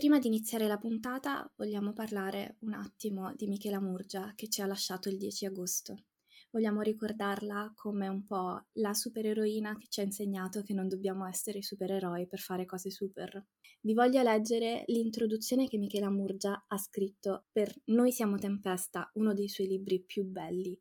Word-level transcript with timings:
Prima 0.00 0.18
di 0.18 0.28
iniziare 0.28 0.66
la 0.66 0.78
puntata 0.78 1.52
vogliamo 1.56 1.92
parlare 1.92 2.56
un 2.60 2.72
attimo 2.72 3.34
di 3.36 3.46
Michela 3.46 3.82
Murgia 3.82 4.32
che 4.34 4.48
ci 4.48 4.62
ha 4.62 4.66
lasciato 4.66 5.10
il 5.10 5.18
10 5.18 5.44
agosto. 5.44 6.04
Vogliamo 6.52 6.80
ricordarla 6.80 7.70
come 7.76 8.08
un 8.08 8.24
po' 8.24 8.64
la 8.78 8.94
supereroina 8.94 9.76
che 9.76 9.88
ci 9.90 10.00
ha 10.00 10.02
insegnato 10.02 10.62
che 10.62 10.72
non 10.72 10.88
dobbiamo 10.88 11.26
essere 11.26 11.60
supereroi 11.60 12.26
per 12.28 12.38
fare 12.38 12.64
cose 12.64 12.90
super. 12.90 13.44
Vi 13.82 13.92
voglio 13.92 14.22
leggere 14.22 14.84
l'introduzione 14.86 15.68
che 15.68 15.76
Michela 15.76 16.08
Murgia 16.08 16.64
ha 16.66 16.78
scritto 16.78 17.48
per 17.52 17.70
Noi 17.88 18.10
siamo 18.10 18.38
Tempesta, 18.38 19.10
uno 19.16 19.34
dei 19.34 19.50
suoi 19.50 19.66
libri 19.66 20.02
più 20.02 20.24
belli, 20.24 20.80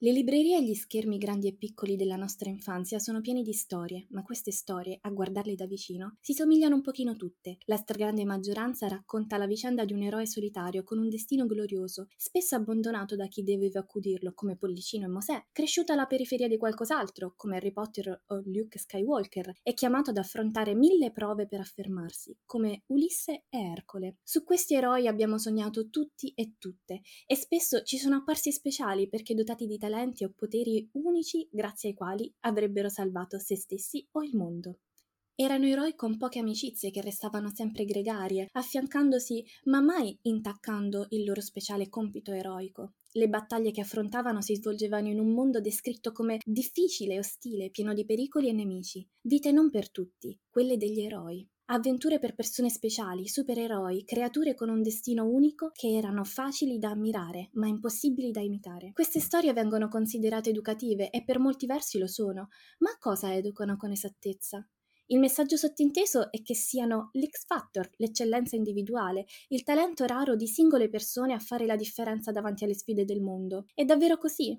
le 0.00 0.12
librerie 0.12 0.58
e 0.58 0.62
gli 0.62 0.74
schermi 0.74 1.16
grandi 1.16 1.46
e 1.48 1.54
piccoli 1.54 1.96
della 1.96 2.16
nostra 2.16 2.50
infanzia 2.50 2.98
sono 2.98 3.22
pieni 3.22 3.42
di 3.42 3.54
storie, 3.54 4.06
ma 4.10 4.22
queste 4.22 4.52
storie, 4.52 4.98
a 5.00 5.08
guardarle 5.08 5.54
da 5.54 5.64
vicino, 5.64 6.18
si 6.20 6.34
somigliano 6.34 6.74
un 6.74 6.82
pochino 6.82 7.16
tutte. 7.16 7.56
La 7.64 7.78
stragrande 7.78 8.26
maggioranza 8.26 8.88
racconta 8.88 9.38
la 9.38 9.46
vicenda 9.46 9.86
di 9.86 9.94
un 9.94 10.02
eroe 10.02 10.26
solitario 10.26 10.84
con 10.84 10.98
un 10.98 11.08
destino 11.08 11.46
glorioso, 11.46 12.08
spesso 12.14 12.56
abbandonato 12.56 13.16
da 13.16 13.26
chi 13.26 13.42
doveva 13.42 13.80
accudirlo, 13.80 14.34
come 14.34 14.58
Pollicino 14.58 15.06
e 15.06 15.08
Mosè, 15.08 15.46
cresciuto 15.50 15.94
alla 15.94 16.04
periferia 16.04 16.46
di 16.46 16.58
qualcos'altro, 16.58 17.32
come 17.34 17.56
Harry 17.56 17.72
Potter 17.72 18.22
o 18.26 18.42
Luke 18.44 18.78
Skywalker, 18.78 19.60
e 19.62 19.72
chiamato 19.72 20.10
ad 20.10 20.18
affrontare 20.18 20.74
mille 20.74 21.10
prove 21.10 21.46
per 21.46 21.60
affermarsi, 21.60 22.36
come 22.44 22.82
Ulisse 22.88 23.46
e 23.48 23.58
Ercole. 23.58 24.18
Su 24.22 24.44
questi 24.44 24.74
eroi 24.74 25.06
abbiamo 25.06 25.38
sognato 25.38 25.88
tutti 25.88 26.34
e 26.34 26.56
tutte, 26.58 27.00
e 27.24 27.34
spesso 27.34 27.82
ci 27.82 27.96
sono 27.96 28.16
apparsi 28.16 28.52
speciali 28.52 29.08
perché 29.08 29.32
dotati 29.32 29.64
di 29.64 29.78
talenti 29.86 30.24
o 30.24 30.32
poteri 30.34 30.88
unici 30.92 31.48
grazie 31.50 31.90
ai 31.90 31.94
quali 31.94 32.32
avrebbero 32.40 32.88
salvato 32.88 33.38
se 33.38 33.56
stessi 33.56 34.04
o 34.12 34.22
il 34.22 34.36
mondo. 34.36 34.80
Erano 35.38 35.66
eroi 35.66 35.94
con 35.94 36.16
poche 36.16 36.38
amicizie 36.38 36.90
che 36.90 37.02
restavano 37.02 37.52
sempre 37.54 37.84
gregarie, 37.84 38.48
affiancandosi 38.52 39.44
ma 39.64 39.80
mai 39.80 40.18
intaccando 40.22 41.06
il 41.10 41.24
loro 41.24 41.40
speciale 41.40 41.88
compito 41.88 42.32
eroico. 42.32 42.94
Le 43.12 43.28
battaglie 43.28 43.70
che 43.70 43.82
affrontavano 43.82 44.40
si 44.40 44.56
svolgevano 44.56 45.08
in 45.08 45.20
un 45.20 45.32
mondo 45.32 45.60
descritto 45.60 46.10
come 46.12 46.38
difficile 46.44 47.14
e 47.14 47.18
ostile, 47.18 47.70
pieno 47.70 47.94
di 47.94 48.04
pericoli 48.04 48.48
e 48.48 48.52
nemici. 48.52 49.06
Vite 49.20 49.52
non 49.52 49.70
per 49.70 49.90
tutti, 49.90 50.38
quelle 50.50 50.76
degli 50.76 51.00
eroi. 51.00 51.46
Avventure 51.68 52.20
per 52.20 52.36
persone 52.36 52.70
speciali, 52.70 53.26
supereroi, 53.26 54.04
creature 54.04 54.54
con 54.54 54.68
un 54.68 54.82
destino 54.82 55.26
unico 55.26 55.70
che 55.72 55.96
erano 55.96 56.22
facili 56.22 56.78
da 56.78 56.90
ammirare, 56.90 57.50
ma 57.54 57.66
impossibili 57.66 58.30
da 58.30 58.40
imitare. 58.40 58.92
Queste 58.92 59.18
storie 59.18 59.52
vengono 59.52 59.88
considerate 59.88 60.50
educative 60.50 61.10
e 61.10 61.24
per 61.24 61.40
molti 61.40 61.66
versi 61.66 61.98
lo 61.98 62.06
sono, 62.06 62.48
ma 62.78 62.90
a 62.90 62.98
cosa 62.98 63.34
educano 63.34 63.76
con 63.76 63.90
esattezza? 63.90 64.64
Il 65.06 65.18
messaggio 65.18 65.56
sottinteso 65.56 66.30
è 66.30 66.40
che 66.42 66.54
siano 66.54 67.10
l'X 67.14 67.46
Factor, 67.46 67.90
l'eccellenza 67.96 68.54
individuale, 68.54 69.26
il 69.48 69.64
talento 69.64 70.04
raro 70.04 70.36
di 70.36 70.46
singole 70.46 70.88
persone 70.88 71.32
a 71.32 71.40
fare 71.40 71.66
la 71.66 71.76
differenza 71.76 72.30
davanti 72.30 72.62
alle 72.62 72.74
sfide 72.74 73.04
del 73.04 73.20
mondo. 73.20 73.66
È 73.74 73.84
davvero 73.84 74.18
così? 74.18 74.56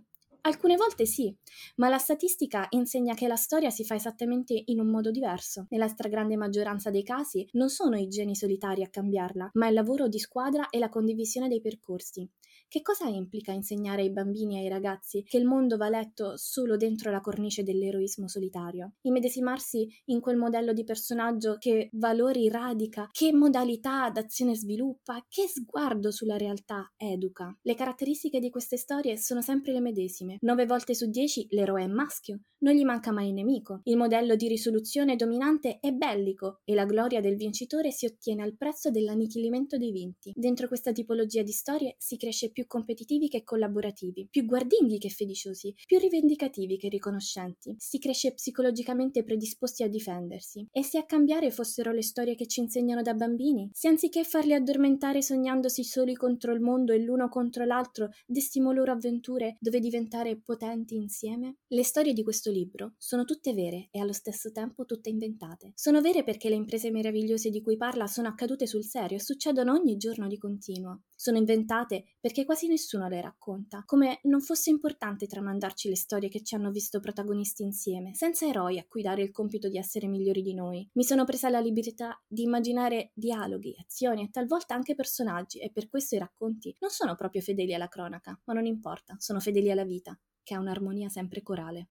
Alcune 0.47 0.77
volte 0.77 1.05
sì, 1.05 1.35
ma 1.75 1.89
la 1.89 1.97
statistica 1.97 2.67
insegna 2.69 3.13
che 3.13 3.27
la 3.27 3.35
storia 3.35 3.69
si 3.69 3.83
fa 3.83 3.95
esattamente 3.95 4.63
in 4.67 4.79
un 4.79 4.87
modo 4.87 5.11
diverso. 5.11 5.65
Nella 5.71 5.89
stragrande 5.89 6.37
maggioranza 6.37 6.89
dei 6.89 7.03
casi 7.03 7.45
non 7.51 7.67
sono 7.67 7.97
i 7.97 8.07
geni 8.07 8.33
solitari 8.33 8.81
a 8.81 8.89
cambiarla, 8.89 9.49
ma 9.55 9.67
il 9.67 9.73
lavoro 9.73 10.07
di 10.07 10.19
squadra 10.19 10.69
e 10.69 10.79
la 10.79 10.87
condivisione 10.87 11.49
dei 11.49 11.59
percorsi. 11.59 12.25
Che 12.69 12.81
cosa 12.81 13.07
implica 13.07 13.53
insegnare 13.53 14.01
ai 14.01 14.11
bambini 14.11 14.57
e 14.57 14.63
ai 14.63 14.67
ragazzi 14.67 15.23
che 15.23 15.37
il 15.37 15.45
mondo 15.45 15.77
va 15.77 15.87
letto 15.87 16.35
solo 16.35 16.75
dentro 16.75 17.09
la 17.11 17.21
cornice 17.21 17.63
dell'eroismo 17.63 18.27
solitario? 18.27 18.95
Immedesimarsi 19.03 19.87
in 20.07 20.19
quel 20.19 20.35
modello 20.35 20.73
di 20.73 20.83
personaggio 20.83 21.55
che 21.59 21.87
valori 21.93 22.49
radica, 22.49 23.07
che 23.09 23.31
modalità 23.31 24.09
d'azione 24.09 24.53
sviluppa, 24.53 25.25
che 25.29 25.47
sguardo 25.47 26.11
sulla 26.11 26.35
realtà 26.35 26.91
educa? 26.97 27.57
Le 27.61 27.73
caratteristiche 27.73 28.41
di 28.41 28.49
queste 28.49 28.75
storie 28.75 29.15
sono 29.15 29.41
sempre 29.41 29.71
le 29.71 29.79
medesime. 29.79 30.35
Nove 30.41 30.65
volte 30.65 30.93
su 30.93 31.09
dieci 31.09 31.47
l'eroe 31.51 31.83
è 31.83 31.87
maschio, 31.87 32.41
non 32.59 32.73
gli 32.73 32.83
manca 32.83 33.13
mai 33.13 33.29
il 33.29 33.33
nemico. 33.33 33.79
Il 33.83 33.95
modello 33.95 34.35
di 34.35 34.49
risoluzione 34.49 35.15
dominante 35.15 35.77
è 35.79 35.91
bellico 35.91 36.59
e 36.65 36.73
la 36.73 36.85
gloria 36.85 37.21
del 37.21 37.37
vincitore 37.37 37.91
si 37.91 38.05
ottiene 38.05 38.43
al 38.43 38.57
prezzo 38.57 38.91
dell'annichilimento 38.91 39.77
dei 39.77 39.91
vinti. 39.91 40.33
Dentro 40.35 40.67
questa 40.67 40.91
tipologia 40.91 41.43
di 41.43 41.51
storie 41.53 41.95
si 41.97 42.17
cresce 42.17 42.51
più 42.57 42.65
competitivi 42.65 43.29
che 43.29 43.43
collaborativi, 43.43 44.29
più 44.31 44.43
guardinghi 44.43 44.97
che 44.97 45.09
fiduciosi, 45.09 45.75
più 45.85 45.99
rivendicativi 45.99 46.75
che 46.77 46.89
riconoscenti. 46.89 47.75
Si 47.77 47.99
cresce 47.99 48.33
psicologicamente 48.33 49.23
predisposti 49.23 49.83
a 49.83 49.87
difendersi. 49.87 50.67
E 50.71 50.83
se 50.83 50.97
a 50.97 51.05
cambiare 51.05 51.51
fossero 51.51 51.91
le 51.91 52.01
storie 52.01 52.33
che 52.33 52.47
ci 52.47 52.61
insegnano 52.61 53.03
da 53.03 53.13
bambini? 53.13 53.69
Se 53.73 53.87
anziché 53.87 54.23
farli 54.23 54.55
addormentare 54.55 55.21
sognandosi 55.21 55.83
soli 55.83 56.15
contro 56.15 56.51
il 56.51 56.59
mondo 56.59 56.93
e 56.93 56.97
l'uno 56.97 57.29
contro 57.29 57.63
l'altro, 57.63 58.09
destimo 58.25 58.71
loro 58.71 58.91
avventure 58.91 59.57
dove 59.59 59.79
diventare 59.79 60.37
potenti 60.37 60.95
insieme? 60.95 61.57
Le 61.67 61.83
storie 61.83 62.13
di 62.13 62.23
questo 62.23 62.49
libro 62.49 62.95
sono 62.97 63.23
tutte 63.23 63.53
vere 63.53 63.89
e 63.91 63.99
allo 63.99 64.13
stesso 64.13 64.51
tempo 64.51 64.85
tutte 64.85 65.09
inventate. 65.09 65.73
Sono 65.75 66.01
vere 66.01 66.23
perché 66.23 66.49
le 66.49 66.55
imprese 66.55 66.89
meravigliose 66.89 67.51
di 67.51 67.61
cui 67.61 67.77
parla 67.77 68.07
sono 68.07 68.29
accadute 68.29 68.65
sul 68.65 68.83
serio 68.83 69.17
e 69.17 69.21
succedono 69.21 69.73
ogni 69.73 69.95
giorno 69.97 70.25
di 70.25 70.39
continuo. 70.39 71.03
Sono 71.19 71.39
inventate 71.39 72.03
perché 72.19 72.45
quasi 72.45 72.67
nessuno 72.67 73.07
le 73.07 73.19
racconta, 73.21 73.81
come 73.87 74.19
non 74.25 74.39
fosse 74.39 74.69
importante 74.69 75.25
tramandarci 75.25 75.89
le 75.89 75.95
storie 75.95 76.29
che 76.29 76.43
ci 76.43 76.53
hanno 76.53 76.69
visto 76.69 76.99
protagonisti 76.99 77.63
insieme, 77.63 78.13
senza 78.13 78.45
eroi 78.45 78.77
a 78.77 78.85
cui 78.87 79.01
dare 79.01 79.23
il 79.23 79.31
compito 79.31 79.67
di 79.67 79.79
essere 79.79 80.05
migliori 80.05 80.43
di 80.43 80.53
noi. 80.53 80.87
Mi 80.93 81.03
sono 81.03 81.25
presa 81.25 81.49
la 81.49 81.59
libertà 81.59 82.21
di 82.27 82.43
immaginare 82.43 83.13
dialoghi, 83.15 83.75
azioni 83.79 84.25
e 84.25 84.29
talvolta 84.29 84.75
anche 84.75 84.93
personaggi 84.93 85.57
e 85.57 85.71
per 85.71 85.89
questo 85.89 86.13
i 86.13 86.19
racconti 86.19 86.75
non 86.81 86.91
sono 86.91 87.15
proprio 87.15 87.41
fedeli 87.41 87.73
alla 87.73 87.87
cronaca, 87.87 88.39
ma 88.43 88.53
non 88.53 88.67
importa, 88.67 89.15
sono 89.17 89.39
fedeli 89.39 89.71
alla 89.71 89.85
vita, 89.85 90.15
che 90.43 90.53
ha 90.53 90.59
un'armonia 90.59 91.09
sempre 91.09 91.41
corale. 91.41 91.89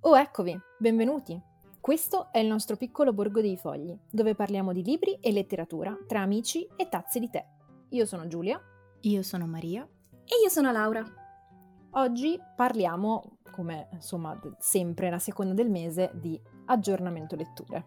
Oh, 0.00 0.18
eccovi, 0.18 0.58
benvenuti. 0.76 1.40
Questo 1.88 2.30
è 2.32 2.38
il 2.38 2.48
nostro 2.48 2.76
piccolo 2.76 3.14
borgo 3.14 3.40
dei 3.40 3.56
fogli, 3.56 3.98
dove 4.10 4.34
parliamo 4.34 4.74
di 4.74 4.84
libri 4.84 5.14
e 5.22 5.32
letteratura 5.32 5.96
tra 6.06 6.20
amici 6.20 6.68
e 6.76 6.90
tazze 6.90 7.18
di 7.18 7.30
tè. 7.30 7.42
Io 7.88 8.04
sono 8.04 8.26
Giulia. 8.26 8.60
Io 9.00 9.22
sono 9.22 9.46
Maria. 9.46 9.88
E 10.22 10.34
io 10.42 10.50
sono 10.50 10.70
Laura. 10.70 11.02
Oggi 11.92 12.38
parliamo, 12.54 13.38
come 13.50 13.88
insomma 13.92 14.38
sempre 14.58 15.08
la 15.08 15.18
seconda 15.18 15.54
del 15.54 15.70
mese, 15.70 16.10
di 16.12 16.38
aggiornamento 16.66 17.36
letture, 17.36 17.86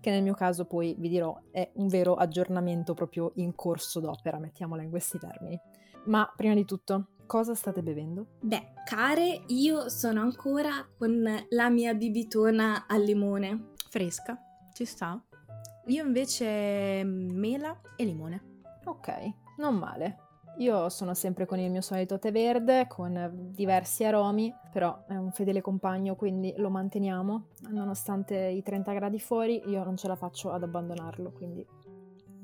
che 0.00 0.08
nel 0.08 0.22
mio 0.22 0.32
caso 0.32 0.64
poi 0.64 0.94
vi 0.98 1.10
dirò 1.10 1.38
è 1.50 1.72
un 1.74 1.88
vero 1.88 2.14
aggiornamento 2.14 2.94
proprio 2.94 3.32
in 3.34 3.54
corso 3.54 4.00
d'opera, 4.00 4.38
mettiamola 4.38 4.80
in 4.80 4.88
questi 4.88 5.18
termini. 5.18 5.60
Ma 6.06 6.32
prima 6.34 6.54
di 6.54 6.64
tutto, 6.64 7.08
cosa 7.26 7.54
state 7.54 7.82
bevendo? 7.82 8.26
Beh, 8.40 8.72
care, 8.84 9.42
io 9.48 9.88
sono 9.88 10.20
ancora 10.20 10.86
con 10.96 11.22
la 11.48 11.68
mia 11.68 11.94
bibitona 11.94 12.86
al 12.86 13.02
limone. 13.02 13.72
Fresca, 13.90 14.38
ci 14.72 14.84
sta. 14.84 15.20
Io 15.86 16.04
invece 16.04 17.04
mela 17.04 17.80
e 17.96 18.04
limone. 18.04 18.60
Ok, 18.84 19.12
non 19.58 19.76
male. 19.76 20.20
Io 20.58 20.88
sono 20.88 21.12
sempre 21.12 21.44
con 21.44 21.58
il 21.58 21.70
mio 21.70 21.82
solito 21.82 22.18
tè 22.18 22.32
verde, 22.32 22.86
con 22.88 23.50
diversi 23.52 24.04
aromi, 24.04 24.52
però 24.72 25.04
è 25.06 25.14
un 25.14 25.30
fedele 25.30 25.60
compagno, 25.60 26.16
quindi 26.16 26.54
lo 26.56 26.70
manteniamo. 26.70 27.48
Nonostante 27.70 28.36
i 28.36 28.62
30 28.62 28.92
gradi 28.94 29.20
fuori, 29.20 29.62
io 29.66 29.84
non 29.84 29.96
ce 29.96 30.08
la 30.08 30.16
faccio 30.16 30.50
ad 30.52 30.62
abbandonarlo, 30.62 31.32
quindi... 31.32 31.66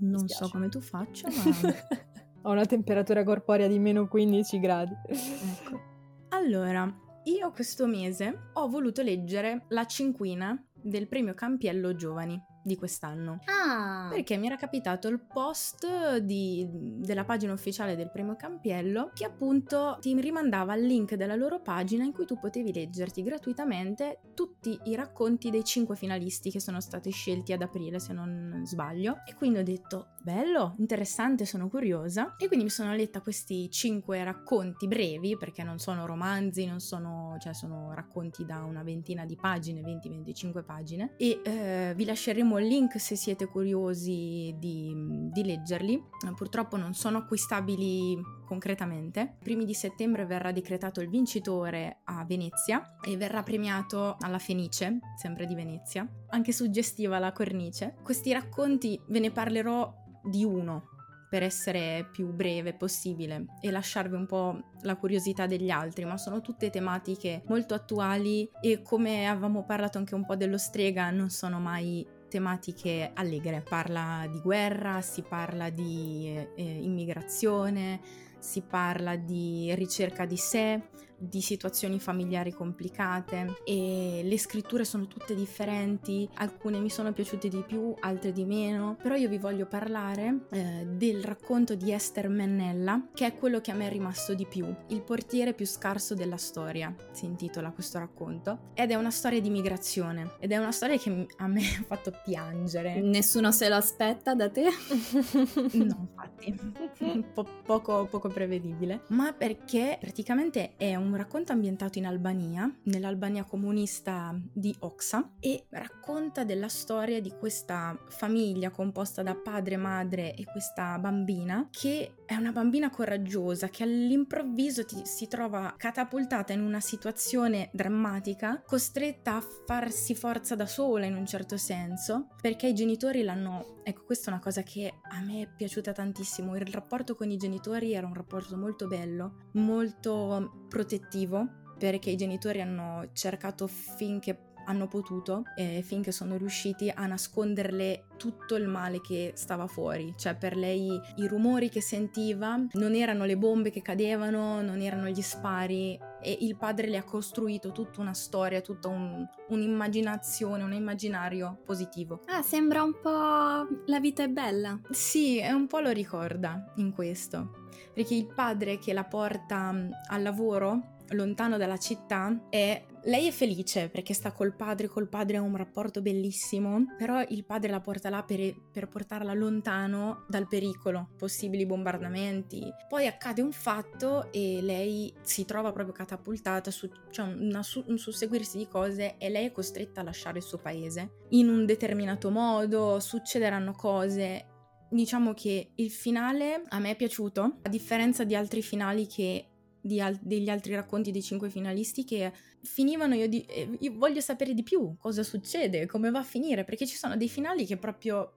Non 0.01 0.27
so 0.29 0.49
come 0.51 0.69
tu 0.69 0.81
faccia, 0.81 1.29
ma... 1.31 2.12
Ho 2.45 2.51
una 2.51 2.67
temperatura 2.67 3.23
corporea 3.23 3.69
di 3.69 3.79
meno 3.79 4.09
15 4.09 4.61
gradi. 4.61 4.95
ecco. 5.07 5.91
Allora, 6.33 6.91
io 7.25 7.53
questo 7.53 7.87
mese 7.87 8.49
ho 8.55 8.69
voluto 8.69 9.03
leggere 9.03 9.67
La 9.69 9.87
cinquina 9.87 10.61
del 10.73 11.07
premio 11.07 11.35
Campiello 11.35 11.95
Giovani 11.95 12.43
di 12.65 12.77
quest'anno. 12.77 13.41
Ah! 13.45 14.09
Perché 14.11 14.37
mi 14.37 14.47
era 14.47 14.57
capitato 14.57 15.09
il 15.09 15.21
post 15.21 16.19
di, 16.19 16.67
della 16.71 17.25
pagina 17.25 17.53
ufficiale 17.53 17.97
del 17.97 18.11
premio 18.11 18.37
Campiello 18.37 19.11
che 19.15 19.25
appunto 19.25 19.99
ti 20.01 20.19
rimandava 20.21 20.73
al 20.73 20.83
link 20.83 21.15
della 21.15 21.35
loro 21.35 21.61
pagina 21.61 22.05
in 22.05 22.13
cui 22.13 22.25
tu 22.25 22.39
potevi 22.39 22.73
leggerti 22.73 23.23
gratuitamente 23.23 24.21
tutti 24.35 24.79
i 24.85 24.95
racconti 24.95 25.51
dei 25.51 25.65
cinque 25.65 25.97
finalisti 25.97 26.51
che 26.51 26.61
sono 26.61 26.81
stati 26.81 27.11
scelti 27.11 27.53
ad 27.53 27.63
aprile 27.63 27.99
se 27.99 28.13
non 28.13 28.63
sbaglio 28.65 29.19
e 29.27 29.35
quindi 29.35 29.59
ho 29.59 29.65
detto 29.65 30.15
bello, 30.23 30.75
interessante, 30.79 31.45
sono 31.45 31.69
curiosa. 31.69 32.37
E 32.39 32.47
quindi 32.47 32.65
mi 32.65 32.71
sono 32.71 32.95
letta 32.95 33.21
questi 33.21 33.71
cinque 33.71 34.23
racconti 34.23 34.87
brevi, 34.87 35.37
perché 35.37 35.63
non 35.63 35.79
sono 35.79 36.07
romanzi, 36.07 36.65
non 36.65 36.81
sono, 36.81 37.37
cioè 37.41 37.53
sono 37.53 37.93
racconti 37.95 38.45
da 38.45 38.63
una 38.63 38.83
ventina 38.83 39.25
di 39.25 39.37
pagine, 39.37 39.81
20-25 39.83 40.65
pagine. 40.65 41.15
E 41.17 41.41
eh, 41.43 41.93
vi 41.97 42.05
lasceremo 42.05 42.59
il 42.59 42.67
link 42.67 43.01
se 43.01 43.17
siete 43.17 43.47
curiosi 43.47 44.55
di, 44.59 45.29
di 45.31 45.45
leggerli. 45.45 46.01
Purtroppo 46.35 46.77
non 46.77 46.95
sono 46.95 47.19
acquistabili 47.19 48.41
concretamente. 48.47 49.21
I 49.21 49.43
primi 49.43 49.65
di 49.65 49.75
settembre 49.75 50.27
verrà 50.27 50.53
decretato 50.53 51.01
il 51.01 51.09
vincitore 51.09 52.01
a 52.05 52.25
Venezia 52.25 52.97
e 53.01 53.17
verrà 53.17 53.43
premiato 53.43 54.17
alla 54.21 54.39
Fenice, 54.39 54.99
sempre 55.17 55.47
di 55.47 55.55
Venezia. 55.55 56.07
Anche 56.29 56.53
suggestiva 56.53 57.19
la 57.19 57.33
cornice. 57.33 57.95
Questi 58.03 58.33
racconti 58.33 59.01
ve 59.09 59.21
ne 59.21 59.31
parlerò 59.31 60.01
di 60.23 60.45
uno 60.45 60.89
per 61.33 61.43
essere 61.43 62.09
più 62.13 62.31
breve 62.31 62.75
possibile 62.75 63.47
e 63.63 63.71
lasciarvi 63.71 64.15
un 64.15 64.27
po' 64.27 64.65
la 64.83 64.97
curiosità 64.97 65.47
degli 65.47 65.71
altri, 65.71 66.05
ma 66.05 66.19
sono 66.19 66.43
tutte 66.43 66.69
tematiche 66.69 67.43
molto 67.47 67.73
attuali 67.73 68.47
e 68.61 68.83
come 68.83 69.27
avevamo 69.27 69.65
parlato 69.65 69.97
anche 69.97 70.15
un 70.15 70.27
po' 70.27 70.37
dello 70.37 70.59
strega, 70.59 71.11
non 71.11 71.31
sono 71.31 71.59
mai 71.59 72.07
tematiche 72.29 73.13
allegre. 73.15 73.65
Parla 73.67 74.27
di 74.31 74.41
guerra, 74.41 75.01
si 75.01 75.23
parla 75.23 75.71
di 75.71 76.35
eh, 76.55 76.63
immigrazione, 76.63 78.01
si 78.39 78.61
parla 78.61 79.17
di 79.17 79.75
ricerca 79.75 80.27
di 80.27 80.37
sé, 80.37 80.89
di 81.29 81.41
situazioni 81.41 82.01
familiari 82.01 82.53
complicate 82.53 83.61
e 83.65 84.23
le 84.25 84.39
scritture 84.39 84.85
sono 84.85 85.07
tutte 85.07 85.35
differenti, 85.35 86.29
alcune 86.35 86.81
mi 86.81 86.91
sono 86.91 87.13
piaciute 87.13 87.49
di 87.49 87.63
più, 87.67 87.95
altre 88.01 88.33
di 88.33 88.45
meno, 88.45 88.97
però 89.01 89.15
io 89.15 89.29
vi 89.29 89.39
voglio 89.39 89.67
parlare 89.67 90.47
eh, 90.51 90.87
del 90.91 91.23
racconto 91.23 91.75
di 91.75 91.93
Esther 91.93 92.29
Mennella, 92.29 93.09
che 93.15 93.27
è 93.27 93.37
quello 93.37 93.61
che 93.61 93.71
a 93.71 93.75
me 93.75 93.87
è 93.87 93.91
rimasto 93.91 94.35
di 94.35 94.47
più, 94.47 94.67
il 94.89 95.03
portiere 95.03 95.55
più 95.55 95.67
scarso 95.67 96.15
della 96.15 96.37
storia, 96.37 96.95
si 97.13 97.25
intitola 97.25 97.71
questo 97.71 97.99
racconto, 97.99 98.71
ed 98.75 98.91
è 98.91 98.95
una 98.95 99.11
storia 99.11 99.41
di 99.41 99.51
migrazione, 99.51 100.33
ed 100.41 100.53
è 100.53 100.57
una 100.57 100.73
storia 100.73 100.99
che 100.99 101.27
a 101.37 101.47
me 101.47 101.61
ha 101.81 101.85
fatto 101.87 102.13
piangere. 102.25 103.01
Nessuno 103.01 103.53
se 103.53 103.69
lo 103.69 103.77
aspetta 103.77 104.35
da 104.35 104.51
te? 104.51 104.65
no, 105.75 106.09
infatti, 106.11 107.25
po- 107.33 107.47
poco, 107.65 108.07
poco 108.07 108.29
prevedibile, 108.29 109.03
ma 109.09 109.33
perché 109.33 109.99
praticamente 110.01 110.77
è 110.77 110.97
un 110.97 111.12
un 111.13 111.19
racconto 111.19 111.53
ambientato 111.53 111.99
in 111.99 112.07
Albania, 112.07 112.75
nell'Albania 112.85 113.45
comunista 113.45 114.35
di 114.53 114.75
Oxa, 114.81 115.33
e 115.41 115.67
racconta 115.69 116.45
della 116.45 116.69
storia 116.69 117.21
di 117.21 117.31
questa 117.39 117.97
famiglia 118.09 118.71
composta 118.71 119.23
da 119.23 119.35
padre, 119.35 119.77
madre 119.77 120.35
e 120.35 120.45
questa 120.45 120.99
bambina, 120.99 121.69
che 121.71 122.15
è 122.25 122.35
una 122.35 122.53
bambina 122.53 122.89
coraggiosa, 122.89 123.69
che 123.69 123.83
all'improvviso 123.83 124.87
ti, 124.87 125.03
si 125.05 125.29
trova 125.29 125.75
catapultata 125.77 126.55
in 126.55 126.63
una 126.63 126.81
situazione 126.81 127.69
drammatica, 127.73 128.63
costretta 128.67 129.37
a 129.37 129.45
farsi 129.67 130.15
forza 130.15 130.55
da 130.55 130.67
sola 130.67 131.05
in 131.05 131.15
un 131.15 131.27
certo 131.27 131.59
senso, 131.59 132.29
perché 132.41 132.69
i 132.69 132.75
genitori 132.75 133.23
l'hanno... 133.23 133.81
Ecco, 133.85 134.05
questa 134.05 134.31
è 134.31 134.33
una 134.33 134.43
cosa 134.43 134.63
che 134.63 134.95
a 135.03 135.21
me 135.21 135.43
è 135.43 135.49
piaciuta 135.55 135.93
tantissimo. 135.93 136.57
Il 136.57 136.67
rapporto 136.67 137.17
con 137.17 137.31
i 137.31 137.37
genitori 137.37 137.93
era 137.93 138.07
un 138.07 138.15
rapporto 138.15 138.57
molto 138.57 138.87
bello, 138.87 139.49
molto 139.55 140.62
protettivo 140.73 141.75
perché 141.79 142.09
i 142.09 142.17
genitori 142.17 142.63
hanno 142.63 143.11
cercato 143.13 143.67
finché 143.67 144.52
hanno 144.67 144.89
potuto 144.89 145.43
eh, 145.57 145.83
finché 145.83 146.13
sono 146.13 146.37
riusciti 146.37 146.91
a 146.95 147.07
nasconderle 147.07 148.05
tutto 148.17 148.55
il 148.57 148.69
male 148.69 149.01
che 149.01 149.33
stava 149.35 149.67
fuori, 149.67 150.15
cioè 150.17 150.37
per 150.37 150.57
lei 150.57 151.01
i 151.17 151.27
rumori 151.27 151.69
che 151.69 151.81
sentiva 151.81 152.57
non 152.73 152.95
erano 152.95 153.25
le 153.25 153.37
bombe 153.37 153.71
che 153.71 153.83
cadevano, 153.83 154.61
non 154.63 154.81
erano 154.81 155.09
gli 155.09 155.23
spari 155.23 155.99
e 156.23 156.39
il 156.41 156.57
padre 156.57 156.89
le 156.89 156.99
ha 156.99 157.03
costruito 157.03 157.73
tutta 157.73 158.01
una 158.01 158.15
storia, 158.15 158.61
tutta 158.61 158.89
un, 158.89 159.27
un'immaginazione, 159.49 160.63
un 160.63 160.73
immaginario 160.73 161.59
positivo. 161.65 162.23
Ah, 162.27 162.43
sembra 162.43 162.83
un 162.83 162.95
po' 163.01 163.67
la 163.87 164.01
vita 164.01 164.23
è 164.23 164.29
bella. 164.29 164.79
Sì, 164.91 165.39
è 165.39 165.51
un 165.51 165.67
po' 165.67 165.81
lo 165.81 165.91
ricorda 165.91 166.73
in 166.77 166.93
questo, 166.93 167.69
perché 167.93 168.15
il 168.15 168.33
padre 168.33 168.79
che 168.79 168.93
la 168.93 169.05
porta 169.05 169.73
mm, 169.73 169.91
al 170.11 170.23
lavoro 170.23 171.01
lontano 171.13 171.57
dalla 171.57 171.79
città 171.79 172.47
e 172.49 172.87
lei 173.05 173.27
è 173.27 173.31
felice 173.33 173.89
perché 173.89 174.15
sta 174.15 174.33
col 174.33 174.55
padre, 174.55 174.87
col 174.87 175.09
padre 175.09 175.37
ha 175.37 175.41
un 175.41 175.57
rapporto 175.57 176.01
bellissimo, 176.03 176.85
però 176.97 177.23
il 177.29 177.45
padre 177.45 177.71
la 177.71 177.81
porta 177.81 178.11
là 178.11 178.23
per, 178.23 178.55
per 178.71 178.89
portarla 178.89 179.33
lontano 179.35 180.25
dal 180.29 180.47
pericolo, 180.47 181.11
possibili 181.17 181.67
bombardamenti. 181.67 182.63
Poi 182.89 183.07
accade 183.07 183.43
un 183.43 183.53
fatto 183.53 184.31
e 184.33 184.61
lei 184.63 185.13
si 185.23 185.45
trova 185.45 185.73
proprio 185.73 185.95
catapultata 185.95 186.71
su 186.71 186.89
cioè 187.11 187.27
una, 187.27 187.63
un 187.87 187.99
susseguirsi 187.99 188.59
di 188.59 188.69
cose 188.69 189.17
e 189.19 189.29
lei 189.29 189.47
è 189.47 189.53
costretta 189.53 190.01
a 190.01 190.05
lasciare 190.05 190.39
il 190.39 190.45
suo 190.45 190.59
paese 190.59 191.21
in 191.31 191.49
un 191.49 191.67
determinato 191.67 192.31
modo, 192.31 193.01
succederanno 193.01 193.73
cose 193.73 194.47
diciamo 194.93 195.33
che 195.33 195.73
il 195.75 195.91
finale 195.91 196.63
a 196.69 196.79
me 196.79 196.91
è 196.91 196.97
piaciuto, 196.97 197.61
a 197.63 197.69
differenza 197.69 198.25
di 198.25 198.37
altri 198.37 198.63
finali 198.63 199.07
che 199.07 199.52
al- 200.01 200.19
degli 200.21 200.49
altri 200.49 200.75
racconti 200.75 201.11
dei 201.11 201.23
cinque 201.23 201.51
finalisti 201.51 202.05
che 202.05 202.33
finivano 202.63 203.15
io, 203.15 203.29
di- 203.29 203.47
io 203.79 203.93
voglio 203.97 204.21
sapere 204.21 204.55
di 204.55 204.63
più 204.63 204.97
cosa 204.99 205.23
succede, 205.23 205.87
come 205.87 206.11
va 206.11 206.21
a 206.21 206.25
finire, 206.25 206.65
perché 206.65 206.87
ci 206.87 206.97
sono 206.97 207.17
dei 207.17 207.29
finali 207.29 207.67
che 207.67 207.77
proprio 207.77 208.33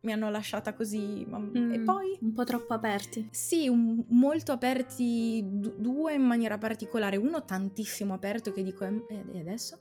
mi 0.00 0.12
hanno 0.12 0.30
lasciata 0.30 0.74
così 0.74 1.24
ma... 1.28 1.38
mm, 1.38 1.72
e 1.72 1.80
poi 1.80 2.16
un 2.20 2.32
po' 2.32 2.44
troppo 2.44 2.72
aperti. 2.72 3.28
Sì 3.32 3.68
un, 3.68 4.04
molto 4.10 4.52
aperti 4.52 5.42
d- 5.44 5.74
due 5.76 6.14
in 6.14 6.22
maniera 6.22 6.56
particolare 6.56 7.16
uno 7.16 7.44
tantissimo 7.44 8.14
aperto 8.14 8.52
che 8.52 8.62
dico 8.62 8.84
e 8.84 9.40
adesso? 9.40 9.78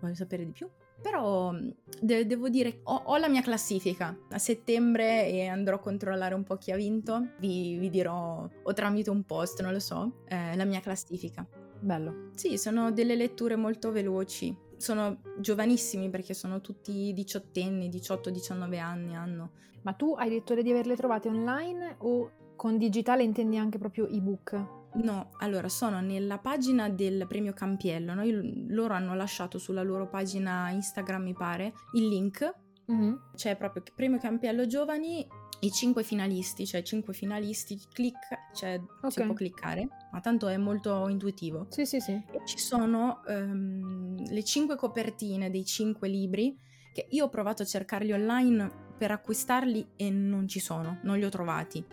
Voglio 0.00 0.14
sapere 0.14 0.44
di 0.44 0.52
più 0.52 0.68
però 1.00 1.52
mm, 1.52 1.68
de- 2.00 2.26
devo 2.26 2.48
dire, 2.48 2.80
ho-, 2.84 3.02
ho, 3.04 3.16
la 3.16 3.28
mia 3.28 3.42
classifica. 3.42 4.16
A 4.30 4.38
settembre 4.38 5.28
e 5.28 5.46
andrò 5.46 5.76
a 5.76 5.80
controllare 5.80 6.34
un 6.34 6.42
po' 6.42 6.56
chi 6.56 6.72
ha 6.72 6.76
vinto. 6.76 7.30
Vi, 7.38 7.76
vi 7.78 7.90
dirò, 7.90 8.48
o 8.62 8.72
tramite 8.72 9.10
un 9.10 9.24
post, 9.24 9.62
non 9.62 9.72
lo 9.72 9.80
so, 9.80 10.22
eh, 10.28 10.56
la 10.56 10.64
mia 10.64 10.80
classifica. 10.80 11.46
Bello. 11.78 12.30
Sì, 12.34 12.58
sono 12.58 12.90
delle 12.92 13.14
letture 13.14 13.56
molto 13.56 13.92
veloci. 13.92 14.56
Sono 14.76 15.20
giovanissimi 15.38 16.10
perché 16.10 16.34
sono 16.34 16.60
tutti 16.60 17.12
diciottenni, 17.14 17.88
18-19 17.88 18.78
anni 18.78 19.14
hanno. 19.14 19.52
Ma 19.82 19.92
tu 19.92 20.14
hai 20.14 20.28
detto 20.28 20.60
di 20.60 20.70
averle 20.70 20.96
trovate 20.96 21.28
online 21.28 21.96
o 21.98 22.30
con 22.56 22.76
digitale 22.78 23.22
intendi 23.22 23.56
anche 23.56 23.78
proprio 23.78 24.08
ebook? 24.08 24.85
No, 25.02 25.30
allora 25.38 25.68
sono 25.68 26.00
nella 26.00 26.38
pagina 26.38 26.88
del 26.88 27.26
premio 27.28 27.52
Campiello, 27.52 28.14
no? 28.14 28.22
loro 28.68 28.94
hanno 28.94 29.14
lasciato 29.14 29.58
sulla 29.58 29.82
loro 29.82 30.08
pagina 30.08 30.70
Instagram, 30.70 31.22
mi 31.22 31.34
pare, 31.34 31.74
il 31.94 32.08
link. 32.08 32.54
Mm-hmm. 32.90 33.14
C'è 33.34 33.56
proprio 33.56 33.82
premio 33.94 34.18
Campiello 34.18 34.66
Giovani, 34.66 35.26
i 35.60 35.70
cinque 35.70 36.02
finalisti, 36.02 36.66
cioè 36.66 36.82
cinque 36.82 37.12
finalisti, 37.12 37.78
clic, 37.92 38.16
cioè 38.54 38.80
okay. 38.80 39.10
si 39.10 39.22
può 39.22 39.34
cliccare, 39.34 39.88
ma 40.12 40.20
tanto 40.20 40.48
è 40.48 40.56
molto 40.56 41.08
intuitivo. 41.08 41.66
Sì, 41.70 41.84
sì, 41.84 42.00
sì. 42.00 42.12
E 42.12 42.40
ci 42.44 42.58
sono 42.58 43.22
um, 43.26 44.24
le 44.28 44.44
cinque 44.44 44.76
copertine 44.76 45.50
dei 45.50 45.64
cinque 45.64 46.08
libri 46.08 46.56
che 46.92 47.06
io 47.10 47.24
ho 47.24 47.28
provato 47.28 47.62
a 47.62 47.66
cercarli 47.66 48.12
online 48.12 48.84
per 48.96 49.10
acquistarli 49.10 49.88
e 49.96 50.10
non 50.10 50.48
ci 50.48 50.60
sono, 50.60 51.00
non 51.02 51.18
li 51.18 51.24
ho 51.24 51.28
trovati 51.28 51.84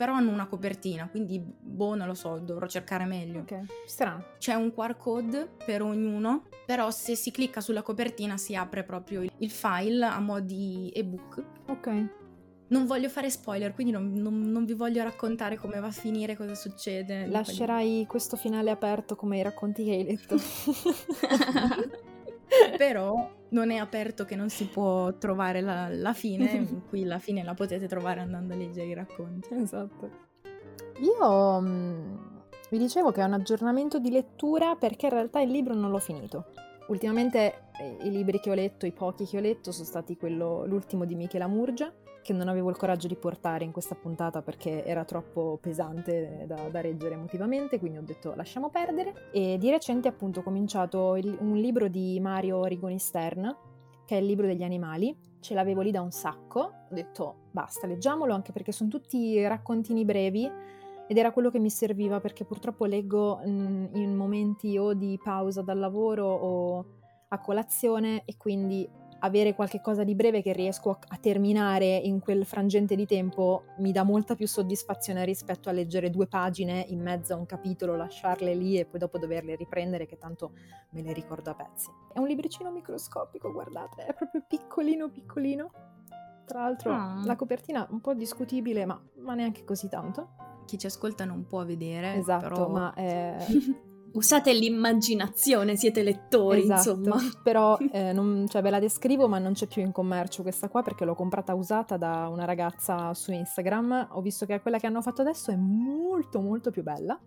però 0.00 0.14
hanno 0.14 0.30
una 0.30 0.46
copertina, 0.46 1.10
quindi 1.10 1.38
boh, 1.38 1.94
non 1.94 2.06
lo 2.06 2.14
so, 2.14 2.38
dovrò 2.38 2.66
cercare 2.66 3.04
meglio. 3.04 3.40
Ok, 3.40 3.64
strano. 3.84 4.24
C'è 4.38 4.54
un 4.54 4.72
QR 4.72 4.96
code 4.96 5.46
per 5.62 5.82
ognuno, 5.82 6.44
però 6.64 6.90
se 6.90 7.14
si 7.14 7.30
clicca 7.30 7.60
sulla 7.60 7.82
copertina 7.82 8.38
si 8.38 8.56
apre 8.56 8.82
proprio 8.82 9.20
il 9.20 9.50
file 9.50 10.06
a 10.06 10.18
mo' 10.18 10.40
di 10.40 10.90
ebook. 10.94 11.44
Ok. 11.66 12.08
Non 12.68 12.86
voglio 12.86 13.10
fare 13.10 13.28
spoiler, 13.28 13.74
quindi 13.74 13.92
non, 13.92 14.10
non, 14.14 14.40
non, 14.40 14.64
vi 14.64 14.72
voglio 14.72 15.02
raccontare 15.02 15.58
come 15.58 15.78
va 15.80 15.88
a 15.88 15.92
finire, 15.92 16.34
cosa 16.34 16.54
succede. 16.54 17.26
Lascerai 17.26 18.06
questo 18.08 18.38
finale 18.38 18.70
aperto 18.70 19.16
come 19.16 19.36
i 19.36 19.42
racconti 19.42 19.84
che 19.84 19.90
hai 19.90 20.04
letto. 20.04 20.36
però 22.76 23.38
non 23.50 23.70
è 23.70 23.76
aperto 23.76 24.24
che 24.24 24.36
non 24.36 24.48
si 24.48 24.66
può 24.66 25.12
trovare 25.14 25.60
la, 25.60 25.88
la 25.88 26.12
fine, 26.12 26.82
qui 26.88 27.04
la 27.04 27.18
fine 27.18 27.42
la 27.42 27.54
potete 27.54 27.86
trovare 27.86 28.20
andando 28.20 28.54
a 28.54 28.56
leggere 28.56 28.86
i 28.86 28.94
racconti. 28.94 29.54
Esatto. 29.54 30.28
Io 31.00 31.60
mh, 31.60 31.66
mm, 31.66 32.16
vi 32.70 32.78
dicevo 32.78 33.10
che 33.10 33.20
è 33.20 33.24
un 33.24 33.32
aggiornamento 33.32 33.98
di 33.98 34.10
lettura 34.10 34.76
perché 34.76 35.06
in 35.06 35.12
realtà 35.12 35.40
il 35.40 35.50
libro 35.50 35.74
non 35.74 35.90
l'ho 35.90 35.98
finito. 35.98 36.46
Ultimamente 36.88 37.68
eh, 37.78 37.96
i 38.02 38.10
libri 38.10 38.40
che 38.40 38.50
ho 38.50 38.54
letto, 38.54 38.84
i 38.84 38.92
pochi 38.92 39.24
che 39.24 39.38
ho 39.38 39.40
letto, 39.40 39.72
sono 39.72 39.86
stati 39.86 40.16
quello, 40.16 40.66
l'ultimo 40.66 41.04
di 41.04 41.14
Michela 41.14 41.46
Murgia, 41.46 41.92
che 42.22 42.32
non 42.32 42.48
avevo 42.48 42.70
il 42.70 42.76
coraggio 42.76 43.08
di 43.08 43.16
portare 43.16 43.64
in 43.64 43.72
questa 43.72 43.94
puntata 43.94 44.42
perché 44.42 44.84
era 44.84 45.04
troppo 45.04 45.58
pesante 45.60 46.44
da, 46.46 46.68
da 46.70 46.80
reggere 46.80 47.14
emotivamente, 47.14 47.78
quindi 47.78 47.98
ho 47.98 48.02
detto 48.02 48.34
lasciamo 48.34 48.68
perdere. 48.70 49.30
E 49.32 49.56
di 49.58 49.70
recente 49.70 50.08
appunto 50.08 50.40
ho 50.40 50.42
cominciato 50.42 51.16
il, 51.16 51.36
un 51.40 51.56
libro 51.56 51.88
di 51.88 52.18
Mario 52.20 52.64
Rigoni 52.64 52.98
Stern, 52.98 53.56
che 54.04 54.16
è 54.16 54.20
il 54.20 54.26
libro 54.26 54.46
degli 54.46 54.62
animali, 54.62 55.16
ce 55.40 55.54
l'avevo 55.54 55.80
lì 55.80 55.90
da 55.90 56.02
un 56.02 56.10
sacco, 56.10 56.60
ho 56.60 56.94
detto 56.94 57.48
basta, 57.50 57.86
leggiamolo 57.86 58.34
anche 58.34 58.52
perché 58.52 58.72
sono 58.72 58.90
tutti 58.90 59.42
raccontini 59.46 60.04
brevi 60.04 60.50
ed 61.06 61.16
era 61.16 61.32
quello 61.32 61.50
che 61.50 61.58
mi 61.58 61.70
serviva 61.70 62.20
perché 62.20 62.44
purtroppo 62.44 62.84
leggo 62.84 63.40
mm, 63.44 63.94
in 63.94 64.14
momenti 64.14 64.78
o 64.78 64.94
di 64.94 65.18
pausa 65.22 65.62
dal 65.62 65.78
lavoro 65.78 66.26
o 66.26 66.86
a 67.28 67.38
colazione 67.40 68.22
e 68.24 68.36
quindi 68.36 68.88
avere 69.20 69.54
qualche 69.54 69.80
cosa 69.80 70.04
di 70.04 70.14
breve 70.14 70.42
che 70.42 70.52
riesco 70.52 70.90
a, 70.90 71.16
terminare 71.16 71.96
in 71.96 72.20
quel 72.20 72.44
frangente 72.44 72.94
di 72.94 73.06
tempo 73.06 73.64
mi 73.78 73.92
dà 73.92 74.02
molta 74.02 74.34
più 74.34 74.46
soddisfazione 74.46 75.24
rispetto 75.24 75.68
a 75.68 75.72
leggere 75.72 76.10
due 76.10 76.26
pagine 76.26 76.84
in 76.88 77.00
mezzo 77.00 77.34
a 77.34 77.36
un 77.36 77.46
capitolo, 77.46 77.96
lasciarle 77.96 78.54
lì 78.54 78.78
e 78.78 78.86
poi 78.86 78.98
dopo 78.98 79.18
doverle 79.18 79.54
riprendere 79.56 80.06
che 80.06 80.18
tanto 80.18 80.52
me 80.90 81.02
le 81.02 81.12
ricordo 81.12 81.50
a 81.50 81.54
pezzi. 81.54 81.90
È 82.12 82.18
un 82.18 82.26
libricino 82.26 82.70
microscopico, 82.70 83.52
guardate, 83.52 84.06
è 84.06 84.14
proprio 84.14 84.44
piccolino 84.46 85.10
piccolino. 85.10 85.70
Tra 86.46 86.62
l'altro 86.62 86.92
oh. 86.92 87.24
la 87.24 87.36
copertina 87.36 87.86
un 87.90 88.00
po' 88.00 88.14
discutibile, 88.14 88.84
ma, 88.84 89.00
ma, 89.18 89.34
neanche 89.34 89.64
così 89.64 89.88
tanto. 89.88 90.30
Chi 90.66 90.78
ci 90.78 90.86
ascolta 90.86 91.24
non 91.24 91.46
può 91.46 91.64
vedere. 91.64 92.14
Esatto, 92.14 92.48
però... 92.48 92.68
ma 92.68 92.94
è... 92.94 93.36
Usate 94.12 94.52
l'immaginazione, 94.52 95.76
siete 95.76 96.02
lettori, 96.02 96.62
esatto, 96.62 96.90
insomma. 96.90 97.16
Però 97.42 97.78
eh, 97.92 98.12
non, 98.12 98.46
cioè, 98.48 98.62
ve 98.62 98.70
la 98.70 98.78
descrivo, 98.78 99.28
ma 99.28 99.38
non 99.38 99.52
c'è 99.52 99.66
più 99.66 99.82
in 99.82 99.92
commercio 99.92 100.42
questa 100.42 100.68
qua 100.68 100.82
perché 100.82 101.04
l'ho 101.04 101.14
comprata 101.14 101.54
usata 101.54 101.96
da 101.96 102.28
una 102.28 102.44
ragazza 102.44 103.14
su 103.14 103.32
Instagram. 103.32 104.08
Ho 104.12 104.20
visto 104.20 104.46
che 104.46 104.60
quella 104.60 104.78
che 104.78 104.86
hanno 104.86 105.02
fatto 105.02 105.22
adesso 105.22 105.50
è 105.50 105.56
molto 105.56 106.40
molto 106.40 106.70
più 106.70 106.82
bella. 106.82 107.18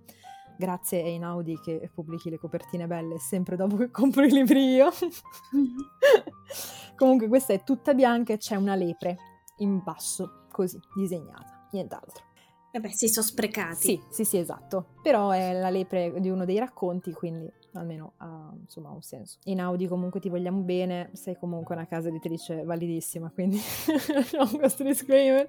Grazie 0.58 1.02
a 1.02 1.08
Inaudi 1.08 1.60
che 1.60 1.90
pubblichi 1.94 2.30
le 2.30 2.38
copertine 2.38 2.86
belle 2.86 3.18
sempre 3.18 3.56
dopo 3.56 3.75
che 3.75 3.90
compro 3.90 4.24
i 4.24 4.30
libri 4.30 4.74
io. 4.74 4.90
Comunque 6.96 7.28
questa 7.28 7.54
è 7.54 7.63
tutta 7.63 7.94
bianca 7.94 8.34
e 8.34 8.38
c'è 8.38 8.56
una 8.56 8.75
lepre 8.75 9.18
in 9.58 9.82
basso, 9.84 10.46
così, 10.52 10.80
disegnata, 10.96 11.68
nient'altro. 11.72 12.33
Vabbè, 12.74 12.89
si 12.89 13.08
sono 13.08 13.24
sprecati. 13.24 13.75
Sì, 13.75 14.01
sì, 14.10 14.24
sì, 14.24 14.38
esatto. 14.38 14.96
Però 15.03 15.30
è 15.30 15.53
la 15.53 15.70
lepre 15.70 16.12
di 16.20 16.30
uno 16.30 16.44
dei 16.44 16.58
racconti, 16.58 17.12
quindi 17.12 17.48
almeno 17.74 18.13
ha 18.18 18.51
insomma 18.60 18.89
un 18.89 19.03
senso. 19.03 19.38
In 19.44 19.62
Audi 19.62 19.86
comunque 19.88 20.20
ti 20.20 20.27
vogliamo 20.27 20.62
bene, 20.62 21.12
sei 21.13 21.38
comunque 21.38 21.75
una 21.75 21.86
casa 21.86 22.08
editrice 22.08 22.63
validissima, 22.63 23.30
quindi 23.32 23.60
lasciamo 24.12 24.50
questo 24.58 24.84
disclaimer. 24.84 25.48